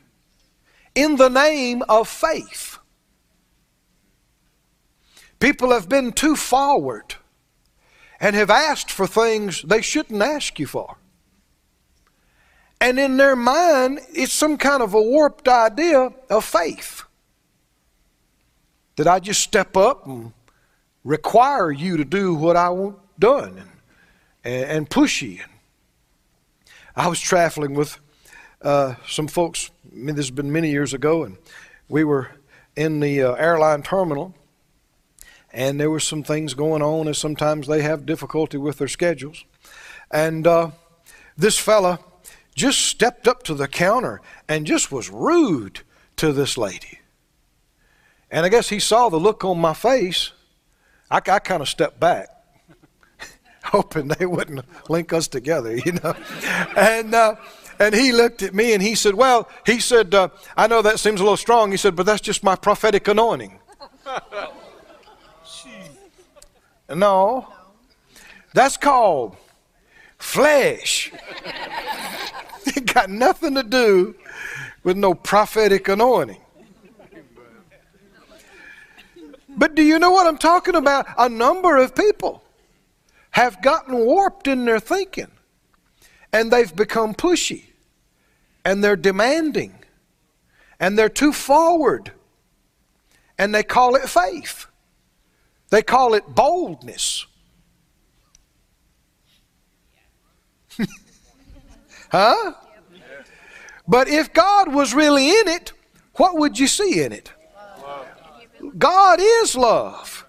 in 0.93 1.15
the 1.15 1.29
name 1.29 1.81
of 1.87 2.07
faith. 2.07 2.77
People 5.41 5.71
have 5.71 5.89
been 5.89 6.13
too 6.13 6.35
forward 6.35 7.15
and 8.19 8.35
have 8.35 8.51
asked 8.51 8.91
for 8.91 9.07
things 9.07 9.63
they 9.63 9.81
shouldn't 9.81 10.21
ask 10.21 10.59
you 10.59 10.67
for. 10.67 10.97
And 12.79 12.99
in 12.99 13.17
their 13.17 13.35
mind, 13.35 14.01
it's 14.13 14.31
some 14.31 14.57
kind 14.57 14.83
of 14.83 14.93
a 14.93 15.01
warped 15.01 15.47
idea 15.47 16.11
of 16.29 16.45
faith. 16.45 17.03
That 18.97 19.07
I 19.07 19.19
just 19.19 19.41
step 19.41 19.75
up 19.75 20.05
and 20.05 20.33
require 21.03 21.71
you 21.71 21.97
to 21.97 22.05
do 22.05 22.35
what 22.35 22.55
I 22.55 22.69
want 22.69 22.99
done 23.19 23.57
and, 23.57 23.69
and, 24.43 24.71
and 24.71 24.89
pushy. 24.89 25.41
I 26.95 27.07
was 27.07 27.19
traveling 27.19 27.73
with 27.73 27.99
uh, 28.61 28.95
some 29.07 29.27
folks, 29.27 29.71
this 29.91 30.15
has 30.17 30.31
been 30.31 30.51
many 30.51 30.69
years 30.69 30.93
ago, 30.93 31.23
and 31.23 31.37
we 31.89 32.03
were 32.03 32.29
in 32.75 32.99
the 32.99 33.23
uh, 33.23 33.33
airline 33.33 33.81
terminal, 33.81 34.35
and 35.53 35.79
there 35.79 35.89
were 35.89 35.99
some 35.99 36.23
things 36.23 36.53
going 36.53 36.81
on, 36.81 37.07
and 37.07 37.15
sometimes 37.15 37.67
they 37.67 37.81
have 37.81 38.05
difficulty 38.05 38.57
with 38.57 38.77
their 38.77 38.87
schedules. 38.87 39.45
And 40.09 40.47
uh, 40.47 40.71
this 41.37 41.57
fella 41.57 41.99
just 42.55 42.79
stepped 42.79 43.27
up 43.27 43.43
to 43.43 43.53
the 43.53 43.67
counter 43.67 44.21
and 44.47 44.65
just 44.65 44.91
was 44.91 45.09
rude 45.09 45.81
to 46.17 46.33
this 46.33 46.57
lady. 46.57 46.99
And 48.29 48.45
I 48.45 48.49
guess 48.49 48.69
he 48.69 48.79
saw 48.79 49.09
the 49.09 49.17
look 49.17 49.43
on 49.43 49.59
my 49.59 49.73
face 49.73 50.31
I, 51.11 51.17
I 51.17 51.39
kind 51.39 51.61
of 51.61 51.67
stepped 51.67 51.99
back, 51.99 52.29
hoping 53.65 54.07
they 54.07 54.25
wouldn't 54.25 54.63
link 54.89 55.11
us 55.11 55.27
together, 55.27 55.75
you 55.75 55.91
know. 55.91 56.15
And 56.75 57.13
uh, 57.13 57.35
and 57.79 57.93
he 57.93 58.13
looked 58.13 58.41
at 58.41 58.55
me 58.55 58.73
and 58.73 58.81
he 58.81 58.95
said, 58.95 59.13
"Well, 59.15 59.49
he 59.65 59.79
said, 59.79 60.15
uh, 60.15 60.29
I 60.55 60.67
know 60.67 60.81
that 60.81 60.99
seems 60.99 61.19
a 61.19 61.23
little 61.23 61.37
strong." 61.37 61.71
He 61.71 61.77
said, 61.77 61.95
"But 61.95 62.05
that's 62.05 62.21
just 62.21 62.43
my 62.43 62.55
prophetic 62.55 63.07
anointing." 63.09 63.59
no, 66.95 67.47
that's 68.53 68.77
called 68.77 69.35
flesh. 70.17 71.11
it 72.65 72.93
got 72.93 73.09
nothing 73.09 73.55
to 73.55 73.63
do 73.63 74.15
with 74.83 74.97
no 74.97 75.13
prophetic 75.13 75.87
anointing. 75.87 76.41
But 79.49 79.75
do 79.75 79.83
you 79.83 79.99
know 79.99 80.11
what 80.11 80.27
I'm 80.27 80.37
talking 80.37 80.75
about? 80.75 81.05
A 81.17 81.27
number 81.27 81.77
of 81.77 81.93
people 81.93 82.43
have 83.31 83.61
gotten 83.61 83.95
warped 83.97 84.47
in 84.47 84.65
their 84.65 84.79
thinking 84.79 85.31
and 86.33 86.51
they've 86.51 86.73
become 86.75 87.13
pushy 87.13 87.65
and 88.63 88.83
they're 88.83 88.95
demanding 88.95 89.75
and 90.79 90.97
they're 90.97 91.09
too 91.09 91.33
forward 91.33 92.11
and 93.37 93.53
they 93.53 93.63
call 93.63 93.95
it 93.95 94.07
faith. 94.07 94.67
They 95.71 95.81
call 95.81 96.13
it 96.13 96.27
boldness. 96.27 97.25
huh? 102.11 102.53
But 103.87 104.07
if 104.09 104.31
God 104.33 104.73
was 104.73 104.93
really 104.93 105.29
in 105.29 105.47
it, 105.47 105.73
what 106.15 106.37
would 106.37 106.59
you 106.59 106.67
see 106.67 107.01
in 107.01 107.11
it? 107.13 107.31
God 108.77 109.19
is 109.21 109.55
love. 109.55 110.25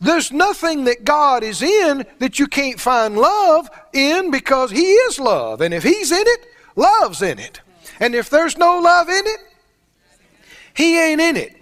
There's 0.00 0.30
nothing 0.30 0.84
that 0.84 1.04
God 1.04 1.42
is 1.42 1.62
in 1.62 2.04
that 2.18 2.38
you 2.38 2.46
can't 2.46 2.78
find 2.78 3.16
love 3.16 3.70
in 3.92 4.30
because 4.30 4.70
He 4.70 4.92
is 4.92 5.18
love. 5.18 5.62
And 5.62 5.72
if 5.72 5.82
He's 5.82 6.12
in 6.12 6.24
it, 6.24 6.46
love's 6.76 7.22
in 7.22 7.38
it. 7.38 7.60
And 7.98 8.14
if 8.14 8.28
there's 8.28 8.58
no 8.58 8.78
love 8.78 9.08
in 9.08 9.26
it, 9.26 9.40
He 10.74 10.98
ain't 11.00 11.20
in 11.20 11.36
it. 11.36 11.61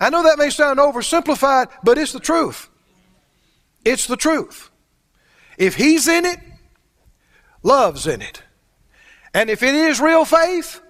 I 0.00 0.10
know 0.10 0.22
that 0.22 0.38
may 0.38 0.50
sound 0.50 0.78
oversimplified, 0.78 1.68
but 1.82 1.98
it's 1.98 2.12
the 2.12 2.20
truth. 2.20 2.68
It's 3.84 4.06
the 4.06 4.16
truth. 4.16 4.70
If 5.56 5.76
He's 5.76 6.06
in 6.08 6.24
it, 6.24 6.38
love's 7.62 8.06
in 8.06 8.20
it. 8.20 8.42
And 9.32 9.50
if 9.50 9.62
it 9.62 9.74
is 9.74 10.00
real 10.00 10.24
faith, 10.24 10.80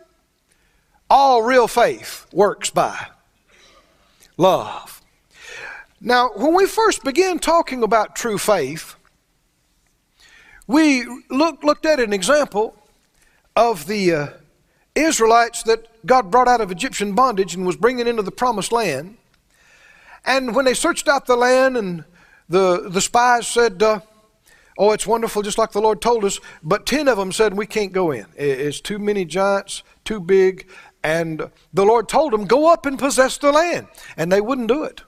all 1.09 1.43
real 1.43 1.69
faith 1.69 2.27
works 2.33 2.71
by 2.71 3.09
love. 4.37 5.03
Now, 6.01 6.31
when 6.35 6.55
we 6.55 6.67
first 6.67 7.05
began 7.05 7.39
talking 7.39 7.83
about 7.83 8.17
true 8.17 8.39
faith, 8.39 8.97
we 10.67 11.07
look, 11.31 11.63
looked 11.63 11.87
at 11.87 12.01
an 12.01 12.13
example 12.13 12.77
of 13.55 13.87
the 13.87 14.13
uh, 14.13 14.29
Israelites 14.97 15.63
that 15.65 15.87
God 16.07 16.31
brought 16.31 16.49
out 16.49 16.61
of 16.61 16.71
Egyptian 16.71 17.15
bondage 17.15 17.55
and 17.55 17.67
was 17.67 17.77
bringing 17.77 18.07
into 18.07 18.23
the 18.23 18.33
promised 18.33 18.73
land. 18.73 19.17
And 20.25 20.55
when 20.55 20.65
they 20.65 20.75
searched 20.75 21.07
out 21.07 21.27
the 21.27 21.37
land, 21.37 21.77
and 21.77 22.05
the, 22.49 22.89
the 22.89 23.01
spies 23.01 23.47
said, 23.47 23.83
uh, 23.83 24.01
Oh, 24.79 24.93
it's 24.93 25.07
wonderful, 25.07 25.41
just 25.41 25.57
like 25.57 25.73
the 25.73 25.81
Lord 25.81 26.03
told 26.03 26.25
us. 26.25 26.39
But 26.63 26.85
10 26.85 27.09
of 27.09 27.17
them 27.17 27.33
said, 27.33 27.55
We 27.55 27.67
can't 27.67 27.93
go 27.93 28.11
in. 28.11 28.27
It's 28.37 28.81
too 28.81 28.99
many 28.99 29.25
giants, 29.25 29.83
too 30.05 30.21
big. 30.21 30.69
And 31.03 31.51
the 31.73 31.85
Lord 31.87 32.09
told 32.09 32.33
them, 32.33 32.45
Go 32.45 32.71
up 32.71 32.85
and 32.85 32.99
possess 32.99 33.39
the 33.39 33.53
land. 33.53 33.87
And 34.17 34.31
they 34.31 34.41
wouldn't 34.41 34.69
do 34.69 34.83
it. 34.85 35.03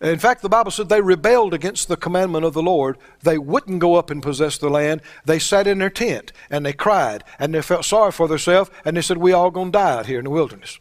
In 0.00 0.18
fact, 0.18 0.42
the 0.42 0.48
Bible 0.48 0.70
said 0.70 0.88
they 0.88 1.00
rebelled 1.00 1.52
against 1.52 1.88
the 1.88 1.96
commandment 1.96 2.44
of 2.44 2.54
the 2.54 2.62
Lord. 2.62 2.98
They 3.22 3.36
wouldn't 3.36 3.80
go 3.80 3.96
up 3.96 4.10
and 4.10 4.22
possess 4.22 4.56
the 4.56 4.70
land. 4.70 5.02
They 5.24 5.40
sat 5.40 5.66
in 5.66 5.78
their 5.78 5.90
tent 5.90 6.32
and 6.50 6.64
they 6.64 6.72
cried 6.72 7.24
and 7.38 7.52
they 7.52 7.62
felt 7.62 7.84
sorry 7.84 8.12
for 8.12 8.28
themselves 8.28 8.70
and 8.84 8.96
they 8.96 9.02
said, 9.02 9.18
We 9.18 9.32
all 9.32 9.50
gonna 9.50 9.72
die 9.72 9.98
out 9.98 10.06
here 10.06 10.18
in 10.18 10.24
the 10.24 10.30
wilderness. 10.30 10.78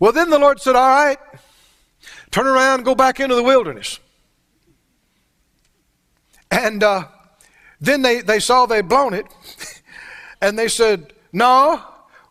Well, 0.00 0.12
then 0.12 0.30
the 0.30 0.38
Lord 0.38 0.60
said, 0.60 0.74
All 0.74 0.88
right, 0.88 1.18
turn 2.30 2.46
around 2.46 2.84
go 2.84 2.96
back 2.96 3.20
into 3.20 3.36
the 3.36 3.44
wilderness. 3.44 4.00
And 6.50 6.82
uh, 6.82 7.04
then 7.80 8.02
they, 8.02 8.22
they 8.22 8.40
saw 8.40 8.66
they'd 8.66 8.88
blown 8.88 9.14
it 9.14 9.26
and 10.40 10.58
they 10.58 10.68
said, 10.68 11.12
no, 11.32 11.82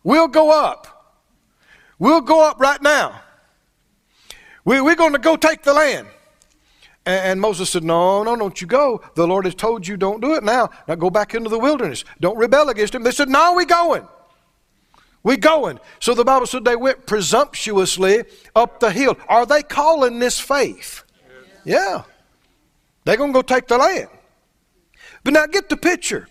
we'll 0.03 0.27
go 0.27 0.51
up. 0.51 1.15
We'll 1.99 2.21
go 2.21 2.47
up 2.47 2.59
right 2.59 2.81
now. 2.81 3.21
We, 4.67 4.81
we're 4.81 4.95
going 4.95 5.13
to 5.13 5.17
go 5.17 5.37
take 5.37 5.63
the 5.63 5.73
land. 5.73 6.09
And, 7.05 7.25
and 7.25 7.41
Moses 7.41 7.69
said, 7.69 7.85
No, 7.85 8.21
no, 8.23 8.35
don't 8.35 8.59
you 8.59 8.67
go. 8.67 9.01
The 9.15 9.25
Lord 9.25 9.45
has 9.45 9.55
told 9.55 9.87
you 9.87 9.95
don't 9.95 10.19
do 10.19 10.35
it 10.35 10.43
now. 10.43 10.71
Now 10.89 10.95
go 10.95 11.09
back 11.09 11.33
into 11.33 11.49
the 11.49 11.57
wilderness. 11.57 12.03
Don't 12.19 12.37
rebel 12.37 12.67
against 12.67 12.93
him. 12.93 13.03
They 13.03 13.11
said, 13.11 13.29
No, 13.29 13.53
we 13.53 13.63
going. 13.63 14.05
We 15.23 15.37
going. 15.37 15.79
So 16.01 16.13
the 16.13 16.25
Bible 16.25 16.47
said 16.47 16.65
they 16.65 16.75
went 16.75 17.05
presumptuously 17.05 18.25
up 18.57 18.81
the 18.81 18.91
hill. 18.91 19.17
Are 19.29 19.45
they 19.45 19.63
calling 19.63 20.19
this 20.19 20.37
faith? 20.37 21.05
Yeah. 21.63 22.03
They're 23.05 23.15
going 23.15 23.31
to 23.31 23.37
go 23.37 23.43
take 23.43 23.67
the 23.67 23.77
land. 23.77 24.09
But 25.23 25.33
now 25.33 25.45
get 25.45 25.69
the 25.69 25.77
picture. 25.77 26.27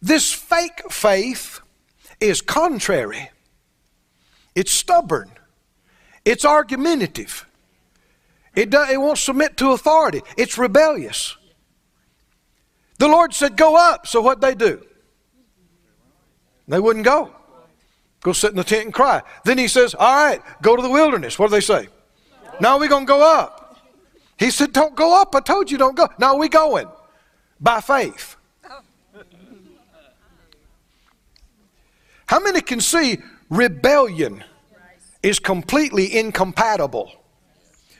This 0.00 0.32
fake 0.32 0.82
faith 0.88 1.60
is 2.20 2.40
contrary, 2.42 3.30
it's 4.54 4.70
stubborn, 4.70 5.32
it's 6.28 6.44
argumentative, 6.44 7.46
it, 8.54 8.70
do, 8.70 8.82
it 8.90 8.98
won't 8.98 9.18
submit 9.18 9.56
to 9.58 9.72
authority, 9.72 10.22
it's 10.36 10.58
rebellious. 10.58 11.36
The 12.98 13.06
Lord 13.06 13.32
said, 13.32 13.56
Go 13.56 13.76
up. 13.76 14.06
So 14.06 14.20
what 14.20 14.40
they 14.40 14.54
do? 14.54 14.84
They 16.66 16.80
wouldn't 16.80 17.04
go. 17.04 17.32
Go 18.20 18.32
sit 18.32 18.50
in 18.50 18.56
the 18.56 18.64
tent 18.64 18.86
and 18.86 18.94
cry. 18.94 19.22
Then 19.44 19.56
he 19.56 19.68
says, 19.68 19.94
All 19.94 20.12
right, 20.12 20.42
go 20.60 20.76
to 20.76 20.82
the 20.82 20.90
wilderness. 20.90 21.38
What 21.38 21.46
do 21.46 21.52
they 21.52 21.60
say? 21.60 21.88
Now 22.60 22.78
we're 22.78 22.88
going 22.88 23.06
to 23.06 23.08
go 23.08 23.22
up. 23.22 23.80
He 24.36 24.50
said, 24.50 24.72
Don't 24.72 24.94
go 24.94 25.20
up. 25.20 25.34
I 25.34 25.40
told 25.40 25.70
you 25.70 25.78
don't 25.78 25.96
go. 25.96 26.08
Now 26.18 26.36
we 26.36 26.48
going 26.48 26.88
by 27.60 27.80
faith. 27.80 28.36
How 32.26 32.40
many 32.40 32.60
can 32.60 32.80
see 32.80 33.18
rebellion 33.48 34.44
is 35.22 35.38
completely 35.38 36.16
incompatible 36.16 37.12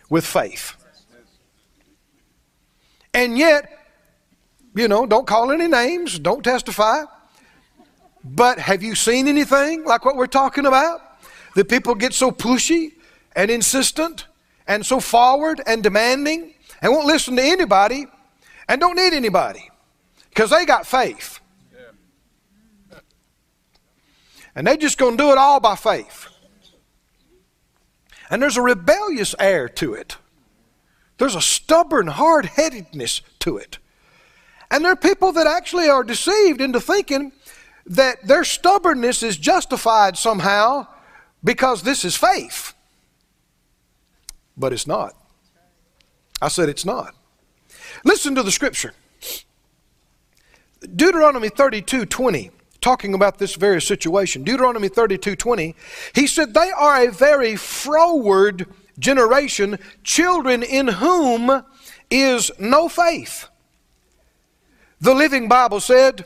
with 0.08 0.24
faith? 0.24 0.74
And 3.14 3.36
yet, 3.36 3.70
you 4.74 4.88
know, 4.88 5.06
don't 5.06 5.26
call 5.26 5.50
any 5.50 5.66
names, 5.66 6.18
don't 6.18 6.42
testify. 6.42 7.04
But 8.24 8.58
have 8.58 8.82
you 8.82 8.94
seen 8.94 9.26
anything 9.28 9.84
like 9.84 10.04
what 10.04 10.16
we're 10.16 10.26
talking 10.26 10.66
about? 10.66 11.00
That 11.54 11.68
people 11.68 11.94
get 11.94 12.12
so 12.12 12.30
pushy 12.30 12.92
and 13.34 13.50
insistent 13.50 14.26
and 14.66 14.84
so 14.84 15.00
forward 15.00 15.62
and 15.66 15.82
demanding 15.82 16.54
and 16.82 16.92
won't 16.92 17.06
listen 17.06 17.36
to 17.36 17.42
anybody 17.42 18.06
and 18.68 18.80
don't 18.80 18.96
need 18.96 19.14
anybody 19.14 19.68
because 20.28 20.50
they 20.50 20.64
got 20.66 20.86
faith. 20.86 21.40
And 24.54 24.66
they 24.66 24.76
just 24.76 24.98
going 24.98 25.16
to 25.16 25.22
do 25.22 25.30
it 25.30 25.38
all 25.38 25.60
by 25.60 25.76
faith. 25.76 26.28
And 28.30 28.42
there's 28.42 28.56
a 28.56 28.62
rebellious 28.62 29.34
air 29.38 29.68
to 29.70 29.94
it. 29.94 30.16
There's 31.18 31.34
a 31.34 31.40
stubborn 31.40 32.06
hard 32.06 32.46
headedness 32.46 33.22
to 33.40 33.56
it. 33.56 33.78
And 34.70 34.84
there 34.84 34.92
are 34.92 34.96
people 34.96 35.32
that 35.32 35.46
actually 35.46 35.88
are 35.88 36.04
deceived 36.04 36.60
into 36.60 36.80
thinking 36.80 37.32
that 37.86 38.26
their 38.26 38.44
stubbornness 38.44 39.22
is 39.22 39.36
justified 39.36 40.16
somehow 40.16 40.86
because 41.42 41.82
this 41.82 42.04
is 42.04 42.16
faith. 42.16 42.74
But 44.56 44.72
it's 44.72 44.86
not. 44.86 45.14
I 46.40 46.48
said 46.48 46.68
it's 46.68 46.84
not. 46.84 47.14
Listen 48.04 48.34
to 48.34 48.42
the 48.42 48.52
scripture. 48.52 48.92
Deuteronomy 50.80 51.48
32 51.48 52.06
20, 52.06 52.50
talking 52.80 53.14
about 53.14 53.38
this 53.38 53.54
very 53.54 53.82
situation. 53.82 54.44
Deuteronomy 54.44 54.88
32 54.88 55.36
20, 55.36 55.74
he 56.14 56.26
said, 56.26 56.54
They 56.54 56.70
are 56.70 57.02
a 57.06 57.10
very 57.10 57.56
froward 57.56 58.66
generation, 58.98 59.78
children 60.02 60.62
in 60.62 60.88
whom 60.88 61.62
is 62.10 62.50
no 62.58 62.88
faith. 62.88 63.48
The 65.00 65.14
Living 65.14 65.48
Bible 65.48 65.80
said, 65.80 66.24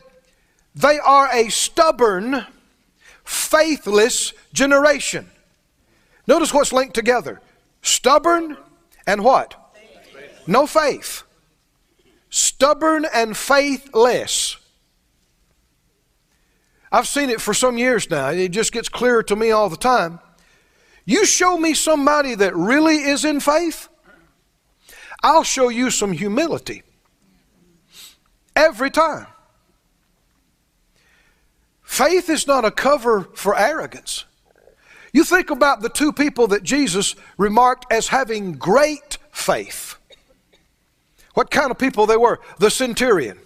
They 0.74 0.98
are 0.98 1.28
a 1.32 1.48
stubborn, 1.50 2.46
faithless 3.24 4.32
generation. 4.52 5.30
Notice 6.26 6.54
what's 6.54 6.72
linked 6.72 6.94
together 6.94 7.40
stubborn 7.82 8.56
and 9.06 9.24
what? 9.24 9.54
No 10.46 10.66
faith. 10.66 11.22
Stubborn 12.30 13.06
and 13.12 13.36
faithless. 13.36 14.56
I've 16.92 17.08
seen 17.08 17.30
it 17.30 17.40
for 17.40 17.54
some 17.54 17.78
years 17.78 18.10
now. 18.10 18.28
It 18.28 18.50
just 18.50 18.70
gets 18.70 18.90
clearer 18.90 19.22
to 19.24 19.34
me 19.34 19.50
all 19.50 19.70
the 19.70 19.78
time. 19.78 20.20
You 21.06 21.24
show 21.24 21.56
me 21.56 21.72
somebody 21.72 22.34
that 22.34 22.54
really 22.54 22.96
is 22.96 23.24
in 23.24 23.40
faith, 23.40 23.88
I'll 25.22 25.42
show 25.42 25.68
you 25.68 25.90
some 25.90 26.12
humility. 26.12 26.82
Every 28.54 28.90
time. 28.90 29.26
Faith 31.82 32.28
is 32.28 32.46
not 32.46 32.64
a 32.64 32.70
cover 32.70 33.22
for 33.34 33.56
arrogance. 33.56 34.24
You 35.12 35.24
think 35.24 35.50
about 35.50 35.80
the 35.80 35.88
two 35.88 36.12
people 36.12 36.46
that 36.48 36.62
Jesus 36.62 37.14
remarked 37.36 37.90
as 37.90 38.08
having 38.08 38.52
great 38.52 39.18
faith. 39.30 39.96
What 41.34 41.50
kind 41.50 41.70
of 41.70 41.78
people 41.78 42.06
they 42.06 42.16
were? 42.16 42.40
The 42.58 42.70
centurion. 42.70 43.38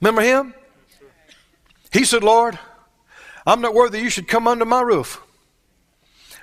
Remember 0.00 0.22
him? 0.22 0.54
He 1.94 2.04
said, 2.04 2.24
Lord, 2.24 2.58
I'm 3.46 3.60
not 3.60 3.72
worthy 3.72 4.00
you 4.00 4.10
should 4.10 4.26
come 4.26 4.48
under 4.48 4.64
my 4.64 4.80
roof. 4.80 5.22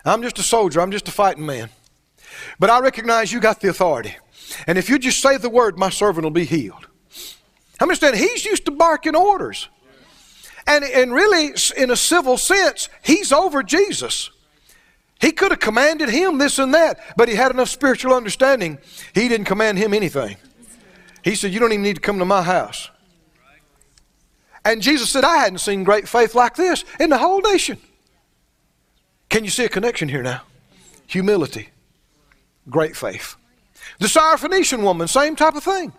I'm 0.06 0.22
just 0.22 0.40
a 0.40 0.44
soldier, 0.44 0.80
I'm 0.80 0.92
just 0.92 1.10
a 1.10 1.12
fighting 1.12 1.46
man. 1.46 1.70
But 2.58 2.70
I 2.70 2.80
recognize 2.80 3.34
you 3.34 3.42
got 3.42 3.60
the 3.60 3.68
authority. 3.68 4.16
And 4.66 4.78
if 4.78 4.90
you 4.90 4.98
just 4.98 5.22
say 5.22 5.36
the 5.36 5.50
word, 5.50 5.78
my 5.78 5.90
servant 5.90 6.24
will 6.24 6.32
be 6.32 6.46
healed. 6.46 6.88
I 7.82 7.84
understand 7.84 8.16
he's 8.16 8.46
used 8.46 8.64
to 8.66 8.72
barking 8.72 9.14
orders. 9.14 9.68
And, 10.66 10.86
and 10.86 11.14
really, 11.14 11.54
in 11.76 11.92
a 11.92 11.98
civil 11.98 12.38
sense, 12.38 12.88
he's 13.04 13.34
over 13.34 13.62
Jesus. 13.62 14.32
He 15.20 15.34
could 15.34 15.52
have 15.52 15.60
commanded 15.60 16.08
him 16.08 16.38
this 16.38 16.60
and 16.60 16.74
that, 16.74 17.02
but 17.18 17.28
he 17.28 17.36
had 17.36 17.52
enough 17.52 17.68
spiritual 17.68 18.14
understanding. 18.14 18.78
He 19.14 19.28
didn't 19.28 19.48
command 19.48 19.80
him 19.80 19.94
anything. 19.94 20.38
He 21.26 21.36
said, 21.36 21.52
You 21.52 21.60
don't 21.60 21.74
even 21.74 21.84
need 21.84 21.96
to 21.96 22.02
come 22.02 22.20
to 22.20 22.26
my 22.26 22.42
house. 22.42 22.90
And 24.64 24.82
Jesus 24.82 25.10
said, 25.10 25.24
I 25.24 25.38
hadn't 25.38 25.60
seen 25.60 25.84
great 25.84 26.08
faith 26.08 26.36
like 26.36 26.56
this 26.56 26.86
in 27.00 27.10
the 27.10 27.18
whole 27.18 27.42
nation. 27.42 27.78
Can 29.30 29.44
you 29.44 29.50
see 29.50 29.66
a 29.66 29.70
connection 29.70 30.10
here 30.10 30.22
now? 30.22 30.42
Humility, 31.08 31.70
great 32.70 32.96
faith. 32.96 33.36
The 34.00 34.08
Syrophoenician 34.08 34.84
woman, 34.84 35.08
same 35.08 35.36
type 35.36 35.56
of 35.56 35.64
thing. 35.64 35.94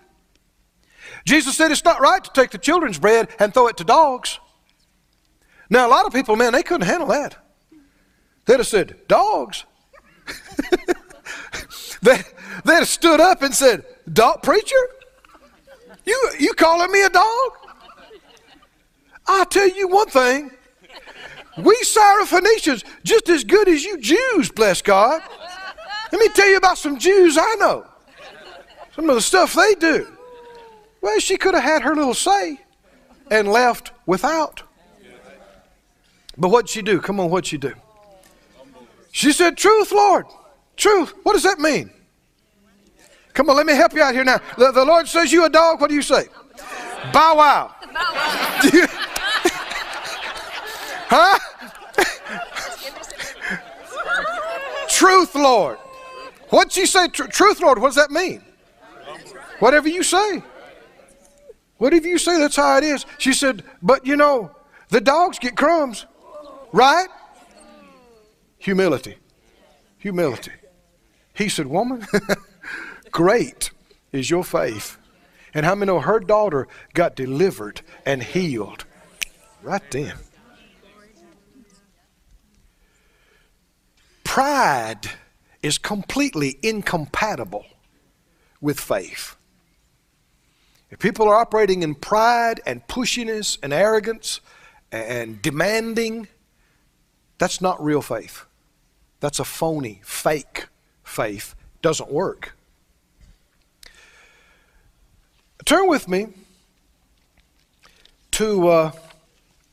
Jesus 1.25 1.57
said 1.57 1.70
it's 1.70 1.85
not 1.85 2.01
right 2.01 2.22
to 2.22 2.31
take 2.33 2.51
the 2.51 2.59
children's 2.59 2.98
bread 2.98 3.29
and 3.38 3.53
throw 3.53 3.68
it 3.68 3.77
to 3.79 3.85
dogs. 3.85 4.38
Now, 5.70 5.87
a 5.87 5.90
lot 5.90 6.07
of 6.07 6.12
people, 6.12 6.37
man, 6.37 6.53
they 6.53 6.62
couldn't 6.62 6.87
handle 6.87 7.09
that. 7.09 7.37
They'd 8.44 8.59
have 8.59 8.66
said, 8.66 8.96
Dogs? 9.09 9.64
they, 12.03 12.20
they'd 12.64 12.75
have 12.75 12.88
stood 12.88 13.20
up 13.20 13.42
and 13.42 13.55
said, 13.55 13.85
Dog 14.12 14.42
preacher? 14.42 14.77
You, 16.05 16.31
you 16.38 16.53
calling 16.55 16.90
me 16.90 17.03
a 17.05 17.09
dog? 17.09 17.53
I'll 19.33 19.47
tell 19.47 19.68
you 19.68 19.88
one 19.88 20.09
thing. 20.09 20.51
We 21.59 21.77
Syrophoenicians 21.83 22.85
just 23.05 23.29
as 23.29 23.45
good 23.45 23.68
as 23.68 23.85
you 23.85 23.99
Jews, 23.99 24.51
bless 24.51 24.81
God. 24.81 25.23
Let 26.11 26.21
me 26.21 26.29
tell 26.29 26.49
you 26.49 26.57
about 26.57 26.79
some 26.79 26.99
Jews 26.99 27.38
I 27.38 27.55
know. 27.57 27.87
Some 28.95 29.09
of 29.09 29.14
the 29.14 29.23
stuff 29.23 29.55
they 29.55 29.75
do. 29.75 30.07
Well, 31.01 31.18
she 31.18 31.37
could 31.37 31.55
have 31.55 31.64
had 31.64 31.83
her 31.83 31.95
little 31.95 32.14
say 32.14 32.61
and 33.31 33.49
left 33.49 33.92
without. 34.07 34.62
But 36.37 36.49
what'd 36.49 36.68
she 36.68 36.83
do? 36.83 37.01
Come 37.01 37.21
on, 37.21 37.31
what'd 37.31 37.47
she 37.47 37.59
do? 37.59 37.75
She 39.11 39.33
said, 39.33 39.57
Truth, 39.57 39.92
Lord. 39.92 40.27
Truth. 40.77 41.14
What 41.23 41.35
does 41.35 41.42
that 41.42 41.59
mean? 41.59 41.90
Come 43.35 43.49
on, 43.49 43.57
let 43.57 43.66
me 43.66 43.75
help 43.75 43.95
you 43.95 44.03
out 44.03 44.14
here 44.14 44.25
now. 44.25 44.40
The, 44.59 44.73
the 44.73 44.85
Lord 44.85 45.09
says 45.09 45.33
you 45.33 45.45
a 45.45 45.51
dog. 45.51 45.81
What 45.81 45.88
do 45.88 45.95
you 45.95 46.03
say? 46.03 46.27
Bow 47.12 47.37
wow. 47.37 47.75
Bow 47.92 48.12
wow. 48.14 48.87
You, 51.12 51.18
huh? 51.18 51.38
Truth, 54.88 55.35
Lord. 55.35 55.79
What'd 56.48 56.72
she 56.72 56.87
say? 56.87 57.09
Truth, 57.09 57.61
Lord. 57.61 57.79
What 57.79 57.88
does 57.88 57.96
that 57.96 58.11
mean? 58.11 58.42
Whatever 59.59 59.88
you 59.88 60.03
say. 60.03 60.42
Whatever 61.77 62.09
you 62.09 62.18
say, 62.18 62.38
that's 62.38 62.57
how 62.57 62.79
it 62.79 62.85
is. 62.85 63.05
She 63.18 63.33
said, 63.33 63.62
But 63.83 64.07
you 64.07 64.16
know, 64.16 64.53
the 64.88 65.01
dogs 65.01 65.38
get 65.38 65.57
crumbs, 65.57 66.07
right? 66.72 67.09
Humility. 68.59 69.16
Humility. 69.98 70.53
He 71.35 71.48
said, 71.48 71.66
Woman, 71.66 72.07
great 73.11 73.70
is 74.12 74.31
your 74.31 74.44
faith. 74.44 74.96
And 75.53 75.66
how 75.66 75.75
many 75.75 75.92
know 75.92 76.01
her 76.01 76.20
daughter 76.20 76.68
got 76.94 77.16
delivered 77.16 77.83
and 78.07 78.22
healed 78.22 78.85
right 79.62 79.83
then? 79.90 80.14
Pride 84.33 85.11
is 85.62 85.77
completely 85.77 86.59
incompatible 86.62 87.66
with 88.62 88.81
faith. 88.81 89.37
If 90.90 91.01
people 91.01 91.29
are 91.29 91.35
operating 91.35 91.83
in 91.83 91.95
pride 91.95 92.59
and 92.64 92.81
pushiness 92.88 93.59
and 93.62 93.75
arrogance 93.75 94.40
and 94.90 95.42
demanding, 95.42 96.29
that's 97.37 97.61
not 97.61 97.85
real 97.85 98.01
faith. 98.01 98.47
That's 99.21 99.38
a 99.38 99.45
phony, 99.45 100.01
fake 100.03 100.64
faith. 101.05 101.55
Doesn't 101.83 102.11
work. 102.11 102.57
Turn 105.66 105.87
with 105.88 106.09
me 106.09 106.29
to 108.31 108.68
uh, 108.68 108.92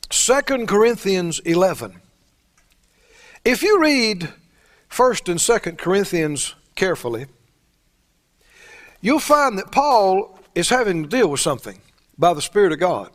2 0.09 0.41
Corinthians 0.65 1.39
11. 1.45 2.01
If 3.45 3.63
you 3.63 3.81
read 3.81 4.33
1st 4.89 5.29
and 5.29 5.39
2nd 5.39 5.77
Corinthians 5.77 6.55
carefully, 6.75 7.27
you'll 9.01 9.19
find 9.19 9.57
that 9.57 9.71
Paul 9.71 10.39
is 10.55 10.69
having 10.69 11.03
to 11.03 11.09
deal 11.09 11.29
with 11.29 11.39
something 11.39 11.79
by 12.17 12.33
the 12.33 12.41
Spirit 12.41 12.71
of 12.71 12.79
God. 12.79 13.11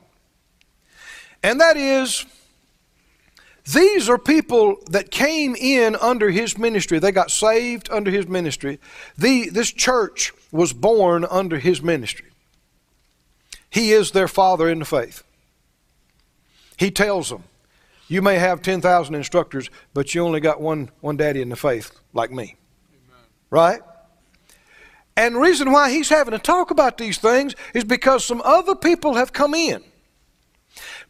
And 1.43 1.61
that 1.61 1.77
is, 1.77 2.25
these 3.73 4.09
are 4.09 4.19
people 4.19 4.77
that 4.91 5.11
came 5.11 5.55
in 5.55 5.97
under 5.97 6.31
his 6.31 6.57
ministry. 6.57 6.99
They 6.99 7.13
got 7.13 7.31
saved 7.31 7.89
under 7.91 8.11
his 8.11 8.27
ministry. 8.27 8.79
The, 9.19 9.51
this 9.51 9.73
church 9.73 10.33
was 10.53 10.73
born 10.73 11.27
under 11.31 11.59
his 11.59 11.83
ministry. 11.83 12.31
He 13.71 13.93
is 13.93 14.13
their 14.13 14.29
father 14.29 14.69
in 14.69 14.79
the 14.79 14.85
faith. 14.85 15.23
He 16.77 16.91
tells 16.91 17.31
them, 17.31 17.45
You 18.09 18.23
may 18.23 18.39
have 18.39 18.63
10,000 18.63 19.15
instructors, 19.15 19.71
but 19.95 20.15
you 20.15 20.23
only 20.23 20.41
got 20.41 20.61
one, 20.61 20.91
one 21.01 21.17
daddy 21.17 21.41
in 21.41 21.49
the 21.49 21.57
faith, 21.57 21.91
like 22.13 22.31
me. 22.31 22.57
Amen. 22.91 23.25
Right? 23.51 23.81
And 25.17 25.37
the 25.37 25.41
reason 25.41 25.73
why 25.73 25.91
he's 25.91 26.09
having 26.09 26.33
to 26.33 26.39
talk 26.39 26.71
about 26.71 26.99
these 26.99 27.19
things 27.19 27.55
is 27.73 27.85
because 27.85 28.25
some 28.25 28.43
other 28.45 28.75
people 28.75 29.15
have 29.15 29.33
come 29.33 29.55
in 29.55 29.83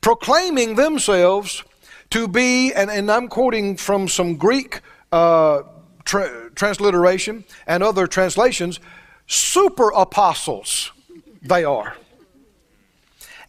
proclaiming 0.00 0.74
themselves 0.74 1.64
to 2.10 2.28
be, 2.28 2.72
and, 2.74 2.90
and 2.90 3.10
I'm 3.10 3.28
quoting 3.28 3.76
from 3.76 4.06
some 4.06 4.36
Greek 4.36 4.82
uh, 5.10 5.62
tra- 6.04 6.50
transliteration 6.54 7.44
and 7.66 7.82
other 7.82 8.06
translations, 8.06 8.80
super 9.26 9.90
apostles 9.90 10.92
they 11.40 11.64
are. 11.64 11.96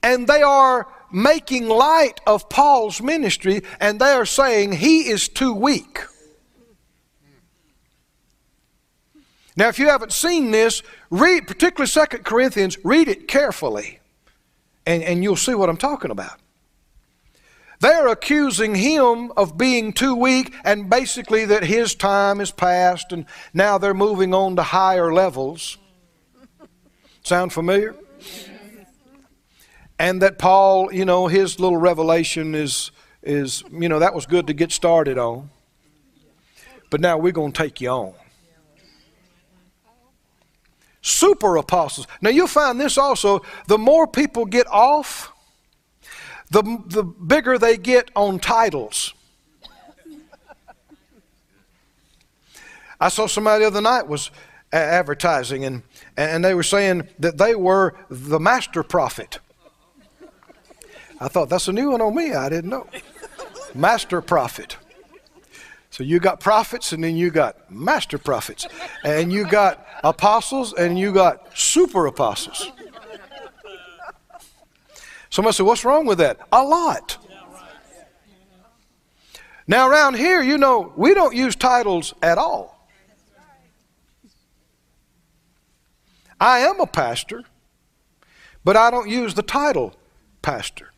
And 0.01 0.27
they 0.27 0.41
are 0.41 0.87
making 1.11 1.67
light 1.67 2.19
of 2.25 2.49
Paul's 2.49 3.01
ministry, 3.01 3.61
and 3.79 3.99
they 3.99 4.11
are 4.11 4.25
saying 4.25 4.73
he 4.73 5.09
is 5.09 5.27
too 5.27 5.53
weak. 5.53 5.99
Now, 9.57 9.69
if 9.69 9.79
you 9.79 9.87
haven't 9.87 10.11
seen 10.11 10.51
this, 10.51 10.83
read, 11.09 11.47
particularly 11.47 11.87
Second 11.87 12.25
Corinthians, 12.25 12.77
read 12.83 13.07
it 13.07 13.27
carefully, 13.27 13.99
and, 14.85 15.01
and 15.01 15.23
you'll 15.23 15.37
see 15.37 15.55
what 15.55 15.69
I'm 15.69 15.77
talking 15.77 16.11
about. 16.11 16.39
They're 17.79 18.07
accusing 18.07 18.75
him 18.75 19.31
of 19.37 19.57
being 19.57 19.93
too 19.93 20.15
weak 20.15 20.53
and 20.63 20.89
basically 20.89 21.45
that 21.45 21.63
his 21.63 21.93
time 21.93 22.39
is 22.39 22.51
past 22.51 23.11
and 23.11 23.25
now 23.53 23.77
they're 23.77 23.93
moving 23.93 24.33
on 24.33 24.55
to 24.55 24.63
higher 24.63 25.13
levels. 25.13 25.77
Sound 27.23 27.51
familiar? 27.51 27.95
And 29.97 30.21
that 30.21 30.37
Paul, 30.37 30.91
you 30.93 31.05
know, 31.05 31.27
his 31.27 31.59
little 31.59 31.77
revelation 31.77 32.53
is, 32.53 32.91
is 33.23 33.63
you 33.71 33.89
know, 33.89 33.99
that 33.99 34.13
was 34.13 34.25
good 34.25 34.47
to 34.47 34.53
get 34.53 34.71
started 34.71 35.17
on. 35.17 35.49
But 36.89 37.01
now 37.01 37.17
we're 37.17 37.31
going 37.31 37.51
to 37.51 37.63
take 37.63 37.81
you 37.81 37.89
on 37.89 38.13
super 41.05 41.55
apostles. 41.57 42.07
Now 42.19 42.31
you'll 42.31 42.47
find 42.47 42.79
this 42.81 42.97
also 42.97 43.43
the 43.67 43.77
more 43.77 44.07
people 44.07 44.45
get 44.45 44.65
off, 44.67 45.31
the, 46.49 46.63
the 46.87 47.03
bigger 47.03 47.59
they 47.59 47.77
get 47.77 48.09
on 48.15 48.39
titles. 48.39 49.13
I 52.99 53.09
saw 53.09 53.27
somebody 53.27 53.61
the 53.61 53.67
other 53.67 53.81
night 53.81 54.07
was 54.07 54.31
advertising 54.71 55.63
and, 55.63 55.83
and 56.17 56.43
they 56.43 56.55
were 56.55 56.63
saying 56.63 57.07
that 57.19 57.37
they 57.37 57.53
were 57.53 57.93
the 58.09 58.39
master 58.39 58.81
prophet. 58.81 59.37
I 61.19 61.27
thought 61.27 61.49
that's 61.49 61.67
a 61.67 61.73
new 61.73 61.91
one 61.91 62.01
on 62.01 62.15
me. 62.15 62.33
I 62.33 62.49
didn't 62.49 62.69
know. 62.69 62.87
Master 63.75 64.21
prophet. 64.21 64.77
So 65.95 66.03
you 66.03 66.19
got 66.19 66.41
prophets 66.41 66.91
and 66.91 67.01
then 67.01 67.15
you 67.15 67.31
got 67.31 67.71
master 67.71 68.17
prophets. 68.17 68.67
And 69.05 69.31
you 69.31 69.47
got 69.47 69.87
apostles 70.03 70.73
and 70.73 70.99
you 70.99 71.13
got 71.13 71.57
super 71.57 72.05
apostles. 72.07 72.69
Somebody 75.29 75.53
said, 75.53 75.65
What's 75.65 75.85
wrong 75.85 76.05
with 76.05 76.17
that? 76.17 76.39
A 76.51 76.61
lot. 76.61 77.17
Now, 79.67 79.89
around 79.89 80.17
here, 80.17 80.43
you 80.43 80.57
know, 80.57 80.91
we 80.97 81.13
don't 81.13 81.33
use 81.33 81.55
titles 81.55 82.13
at 82.21 82.37
all. 82.37 82.89
I 86.41 86.59
am 86.59 86.81
a 86.81 86.87
pastor, 86.87 87.43
but 88.65 88.75
I 88.75 88.91
don't 88.91 89.09
use 89.09 89.33
the 89.33 89.43
title 89.43 89.95
pastor. 90.41 90.91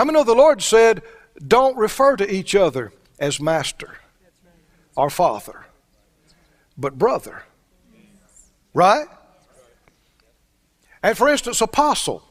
How 0.00 0.04
many 0.06 0.16
know 0.16 0.24
the 0.24 0.34
Lord 0.34 0.62
said, 0.62 1.02
don't 1.46 1.76
refer 1.76 2.16
to 2.16 2.34
each 2.34 2.54
other 2.54 2.90
as 3.18 3.38
master 3.38 3.98
or 4.96 5.10
father, 5.10 5.66
but 6.78 6.96
brother. 6.96 7.42
Right? 8.72 9.04
And 11.02 11.18
for 11.18 11.28
instance, 11.28 11.60
apostle. 11.60 12.22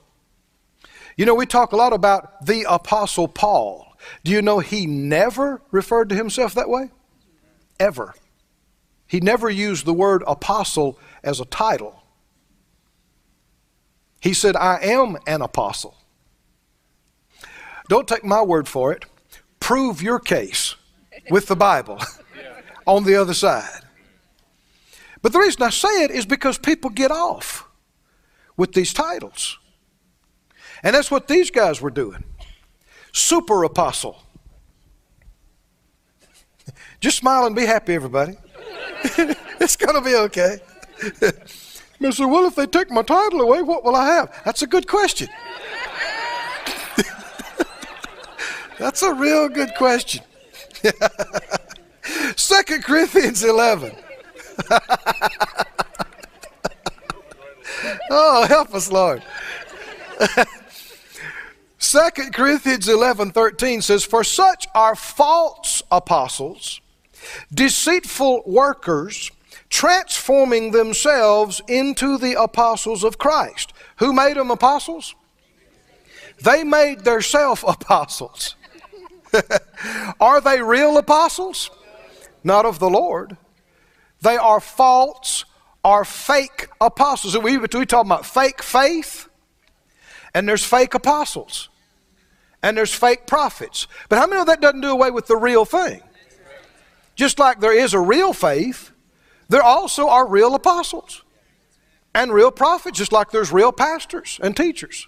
You 1.15 1.27
know, 1.27 1.35
we 1.35 1.45
talk 1.45 1.71
a 1.71 1.75
lot 1.75 1.93
about 1.93 2.43
the 2.43 2.65
apostle 2.67 3.27
Paul. 3.27 3.95
Do 4.23 4.31
you 4.31 4.41
know 4.41 4.57
he 4.57 4.87
never 4.87 5.61
referred 5.69 6.09
to 6.09 6.15
himself 6.15 6.55
that 6.55 6.69
way? 6.69 6.89
Ever. 7.79 8.15
He 9.05 9.19
never 9.19 9.47
used 9.47 9.85
the 9.85 9.93
word 9.93 10.23
apostle 10.25 10.97
as 11.23 11.39
a 11.39 11.45
title. 11.45 12.01
He 14.21 14.33
said, 14.33 14.55
I 14.55 14.79
am 14.81 15.17
an 15.27 15.43
apostle. 15.43 15.98
Don't 17.89 18.07
take 18.07 18.23
my 18.23 18.41
word 18.43 18.67
for 18.67 18.93
it. 18.93 19.05
Prove 19.59 20.01
your 20.01 20.19
case 20.19 20.75
with 21.31 21.47
the 21.47 21.55
Bible 21.55 21.99
on 22.85 23.03
the 23.03 23.15
other 23.15 23.33
side. 23.33 23.81
But 25.23 25.33
the 25.33 25.39
reason 25.39 25.63
I 25.63 25.71
say 25.71 26.03
it 26.03 26.11
is 26.11 26.25
because 26.25 26.59
people 26.59 26.91
get 26.91 27.09
off 27.09 27.67
with 28.55 28.73
these 28.73 28.93
titles. 28.93 29.57
And 30.83 30.95
that's 30.95 31.09
what 31.09 31.27
these 31.27 31.49
guys 31.49 31.81
were 31.81 31.89
doing. 31.89 32.23
Super 33.11 33.63
apostle. 33.63 34.21
Just 37.01 37.17
smile 37.17 37.47
and 37.47 37.55
be 37.55 37.65
happy, 37.65 37.95
everybody. 37.95 38.37
it's 39.59 39.75
going 39.75 39.95
to 39.95 40.01
be 40.01 40.15
okay. 40.15 40.59
Mr. 41.99 42.29
Well, 42.29 42.45
if 42.45 42.55
they 42.55 42.67
take 42.67 42.91
my 42.91 43.01
title 43.01 43.41
away, 43.41 43.63
what 43.63 43.83
will 43.83 43.95
I 43.95 44.05
have? 44.13 44.41
That's 44.45 44.61
a 44.61 44.67
good 44.67 44.87
question. 44.87 45.27
That's 48.79 49.01
a 49.01 49.13
real 49.13 49.49
good 49.49 49.75
question. 49.75 50.23
Second 52.37 52.83
Corinthians 52.83 53.43
11. 53.43 53.93
oh, 58.09 58.45
help 58.47 58.73
us, 58.73 58.89
Lord. 58.91 59.23
Second 61.77 62.33
Corinthians 62.33 62.87
11 62.87 63.31
13 63.31 63.81
says, 63.81 64.05
For 64.05 64.23
such 64.23 64.67
are 64.73 64.95
false 64.95 65.83
apostles, 65.91 66.79
deceitful 67.53 68.43
workers, 68.45 69.31
transforming 69.69 70.71
themselves 70.71 71.61
into 71.67 72.17
the 72.17 72.41
apostles 72.41 73.03
of 73.03 73.17
Christ. 73.17 73.73
Who 73.97 74.13
made 74.13 74.37
them 74.37 74.51
apostles? 74.51 75.15
They 76.41 76.63
made 76.63 77.03
themselves 77.03 77.63
apostles. 77.67 78.55
are 80.19 80.41
they 80.41 80.61
real 80.61 80.97
apostles? 80.97 81.69
Not 82.43 82.65
of 82.65 82.79
the 82.79 82.89
Lord. 82.89 83.37
They 84.21 84.37
are 84.37 84.59
false 84.59 85.45
or 85.83 86.05
fake 86.05 86.67
apostles. 86.81 87.37
We, 87.37 87.57
we 87.57 87.67
talk 87.67 88.05
about 88.05 88.25
fake 88.25 88.61
faith, 88.61 89.29
and 90.33 90.47
there's 90.47 90.63
fake 90.63 90.93
apostles, 90.93 91.69
and 92.61 92.77
there's 92.77 92.93
fake 92.93 93.27
prophets. 93.27 93.87
But 94.09 94.19
how 94.19 94.27
many 94.27 94.39
know 94.39 94.45
that 94.45 94.61
doesn't 94.61 94.81
do 94.81 94.91
away 94.91 95.11
with 95.11 95.27
the 95.27 95.37
real 95.37 95.65
thing? 95.65 96.01
Just 97.15 97.39
like 97.39 97.59
there 97.59 97.77
is 97.77 97.93
a 97.93 97.99
real 97.99 98.33
faith, 98.33 98.91
there 99.49 99.63
also 99.63 100.07
are 100.09 100.27
real 100.27 100.55
apostles 100.55 101.23
and 102.13 102.31
real 102.31 102.51
prophets, 102.51 102.97
just 102.97 103.11
like 103.11 103.31
there's 103.31 103.51
real 103.51 103.71
pastors 103.71 104.39
and 104.41 104.55
teachers 104.55 105.07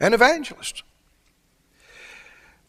and 0.00 0.14
evangelists. 0.14 0.82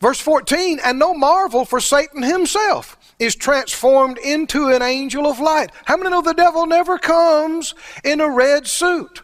Verse 0.01 0.19
14, 0.19 0.79
and 0.83 0.99
no 0.99 1.13
marvel, 1.13 1.63
for 1.63 1.79
Satan 1.79 2.21
himself 2.21 2.97
is 3.17 3.35
transformed 3.35 4.17
into 4.17 4.67
an 4.67 4.81
angel 4.81 5.25
of 5.25 5.39
light. 5.39 5.71
How 5.85 5.95
many 5.95 6.09
know 6.09 6.21
the 6.21 6.33
devil 6.33 6.65
never 6.65 6.97
comes 6.97 7.73
in 8.03 8.19
a 8.19 8.29
red 8.29 8.67
suit 8.67 9.21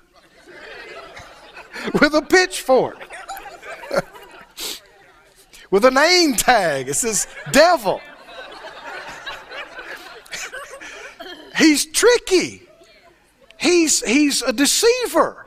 with 2.00 2.14
a 2.16 2.22
pitchfork? 2.22 2.98
with 5.72 5.84
a 5.84 5.92
name 5.92 6.36
tag. 6.36 6.88
It 6.88 6.94
says 6.96 7.28
devil. 7.52 8.00
he's 11.58 11.86
tricky. 11.86 12.64
He's, 13.58 14.04
he's 14.04 14.42
a 14.42 14.54
deceiver. 14.54 15.41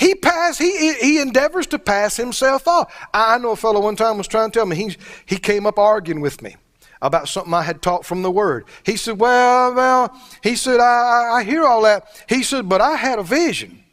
He 0.00 0.14
pass, 0.14 0.56
he, 0.56 0.94
he 0.94 1.20
endeavors 1.20 1.66
to 1.66 1.78
pass 1.78 2.16
himself 2.16 2.66
off. 2.66 2.90
I 3.12 3.36
know 3.36 3.50
a 3.50 3.56
fellow 3.56 3.82
one 3.82 3.96
time 3.96 4.16
was 4.16 4.26
trying 4.26 4.50
to 4.50 4.58
tell 4.58 4.64
me, 4.64 4.74
he, 4.74 4.96
he 5.26 5.36
came 5.36 5.66
up 5.66 5.78
arguing 5.78 6.22
with 6.22 6.40
me 6.40 6.56
about 7.02 7.28
something 7.28 7.52
I 7.52 7.60
had 7.60 7.82
taught 7.82 8.06
from 8.06 8.22
the 8.22 8.30
Word. 8.30 8.64
He 8.82 8.96
said, 8.96 9.20
Well, 9.20 9.74
well, 9.74 10.18
he 10.42 10.56
said, 10.56 10.80
I, 10.80 11.32
I 11.34 11.44
hear 11.44 11.66
all 11.66 11.82
that. 11.82 12.06
He 12.30 12.42
said, 12.42 12.66
But 12.66 12.80
I 12.80 12.96
had 12.96 13.18
a 13.18 13.22
vision. 13.22 13.84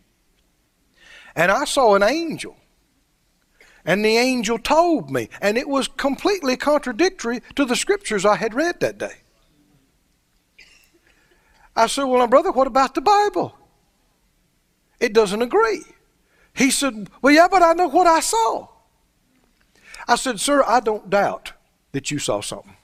And 1.36 1.52
I 1.52 1.66
saw 1.66 1.96
an 1.96 2.04
angel. 2.04 2.56
And 3.84 4.04
the 4.04 4.16
angel 4.16 4.60
told 4.60 5.12
me. 5.12 5.28
And 5.42 5.58
it 5.58 5.68
was 5.68 5.90
completely 5.90 6.56
contradictory 6.56 7.42
to 7.56 7.66
the 7.66 7.76
scriptures 7.76 8.26
I 8.26 8.38
had 8.38 8.54
read 8.54 8.80
that 8.80 8.98
day. 8.98 9.16
I 11.76 11.88
said, 11.88 12.06
Well, 12.06 12.20
my 12.20 12.28
brother, 12.28 12.54
what 12.54 12.68
about 12.68 12.96
the 12.96 13.02
Bible? 13.02 13.54
It 15.02 15.12
doesn't 15.12 15.42
agree. 15.42 15.84
He 16.58 16.72
said, 16.72 17.10
Well, 17.22 17.34
yeah, 17.34 17.48
but 17.50 17.62
I 17.62 17.74
know 17.74 17.88
what 17.88 18.08
I 18.08 18.20
saw. 18.20 18.68
I 20.08 20.16
said, 20.16 20.40
Sir, 20.40 20.64
I 20.66 20.80
don't 20.80 21.10
doubt 21.10 21.54
that 21.92 22.10
you 22.10 22.18
saw 22.18 22.42
something. 22.42 22.77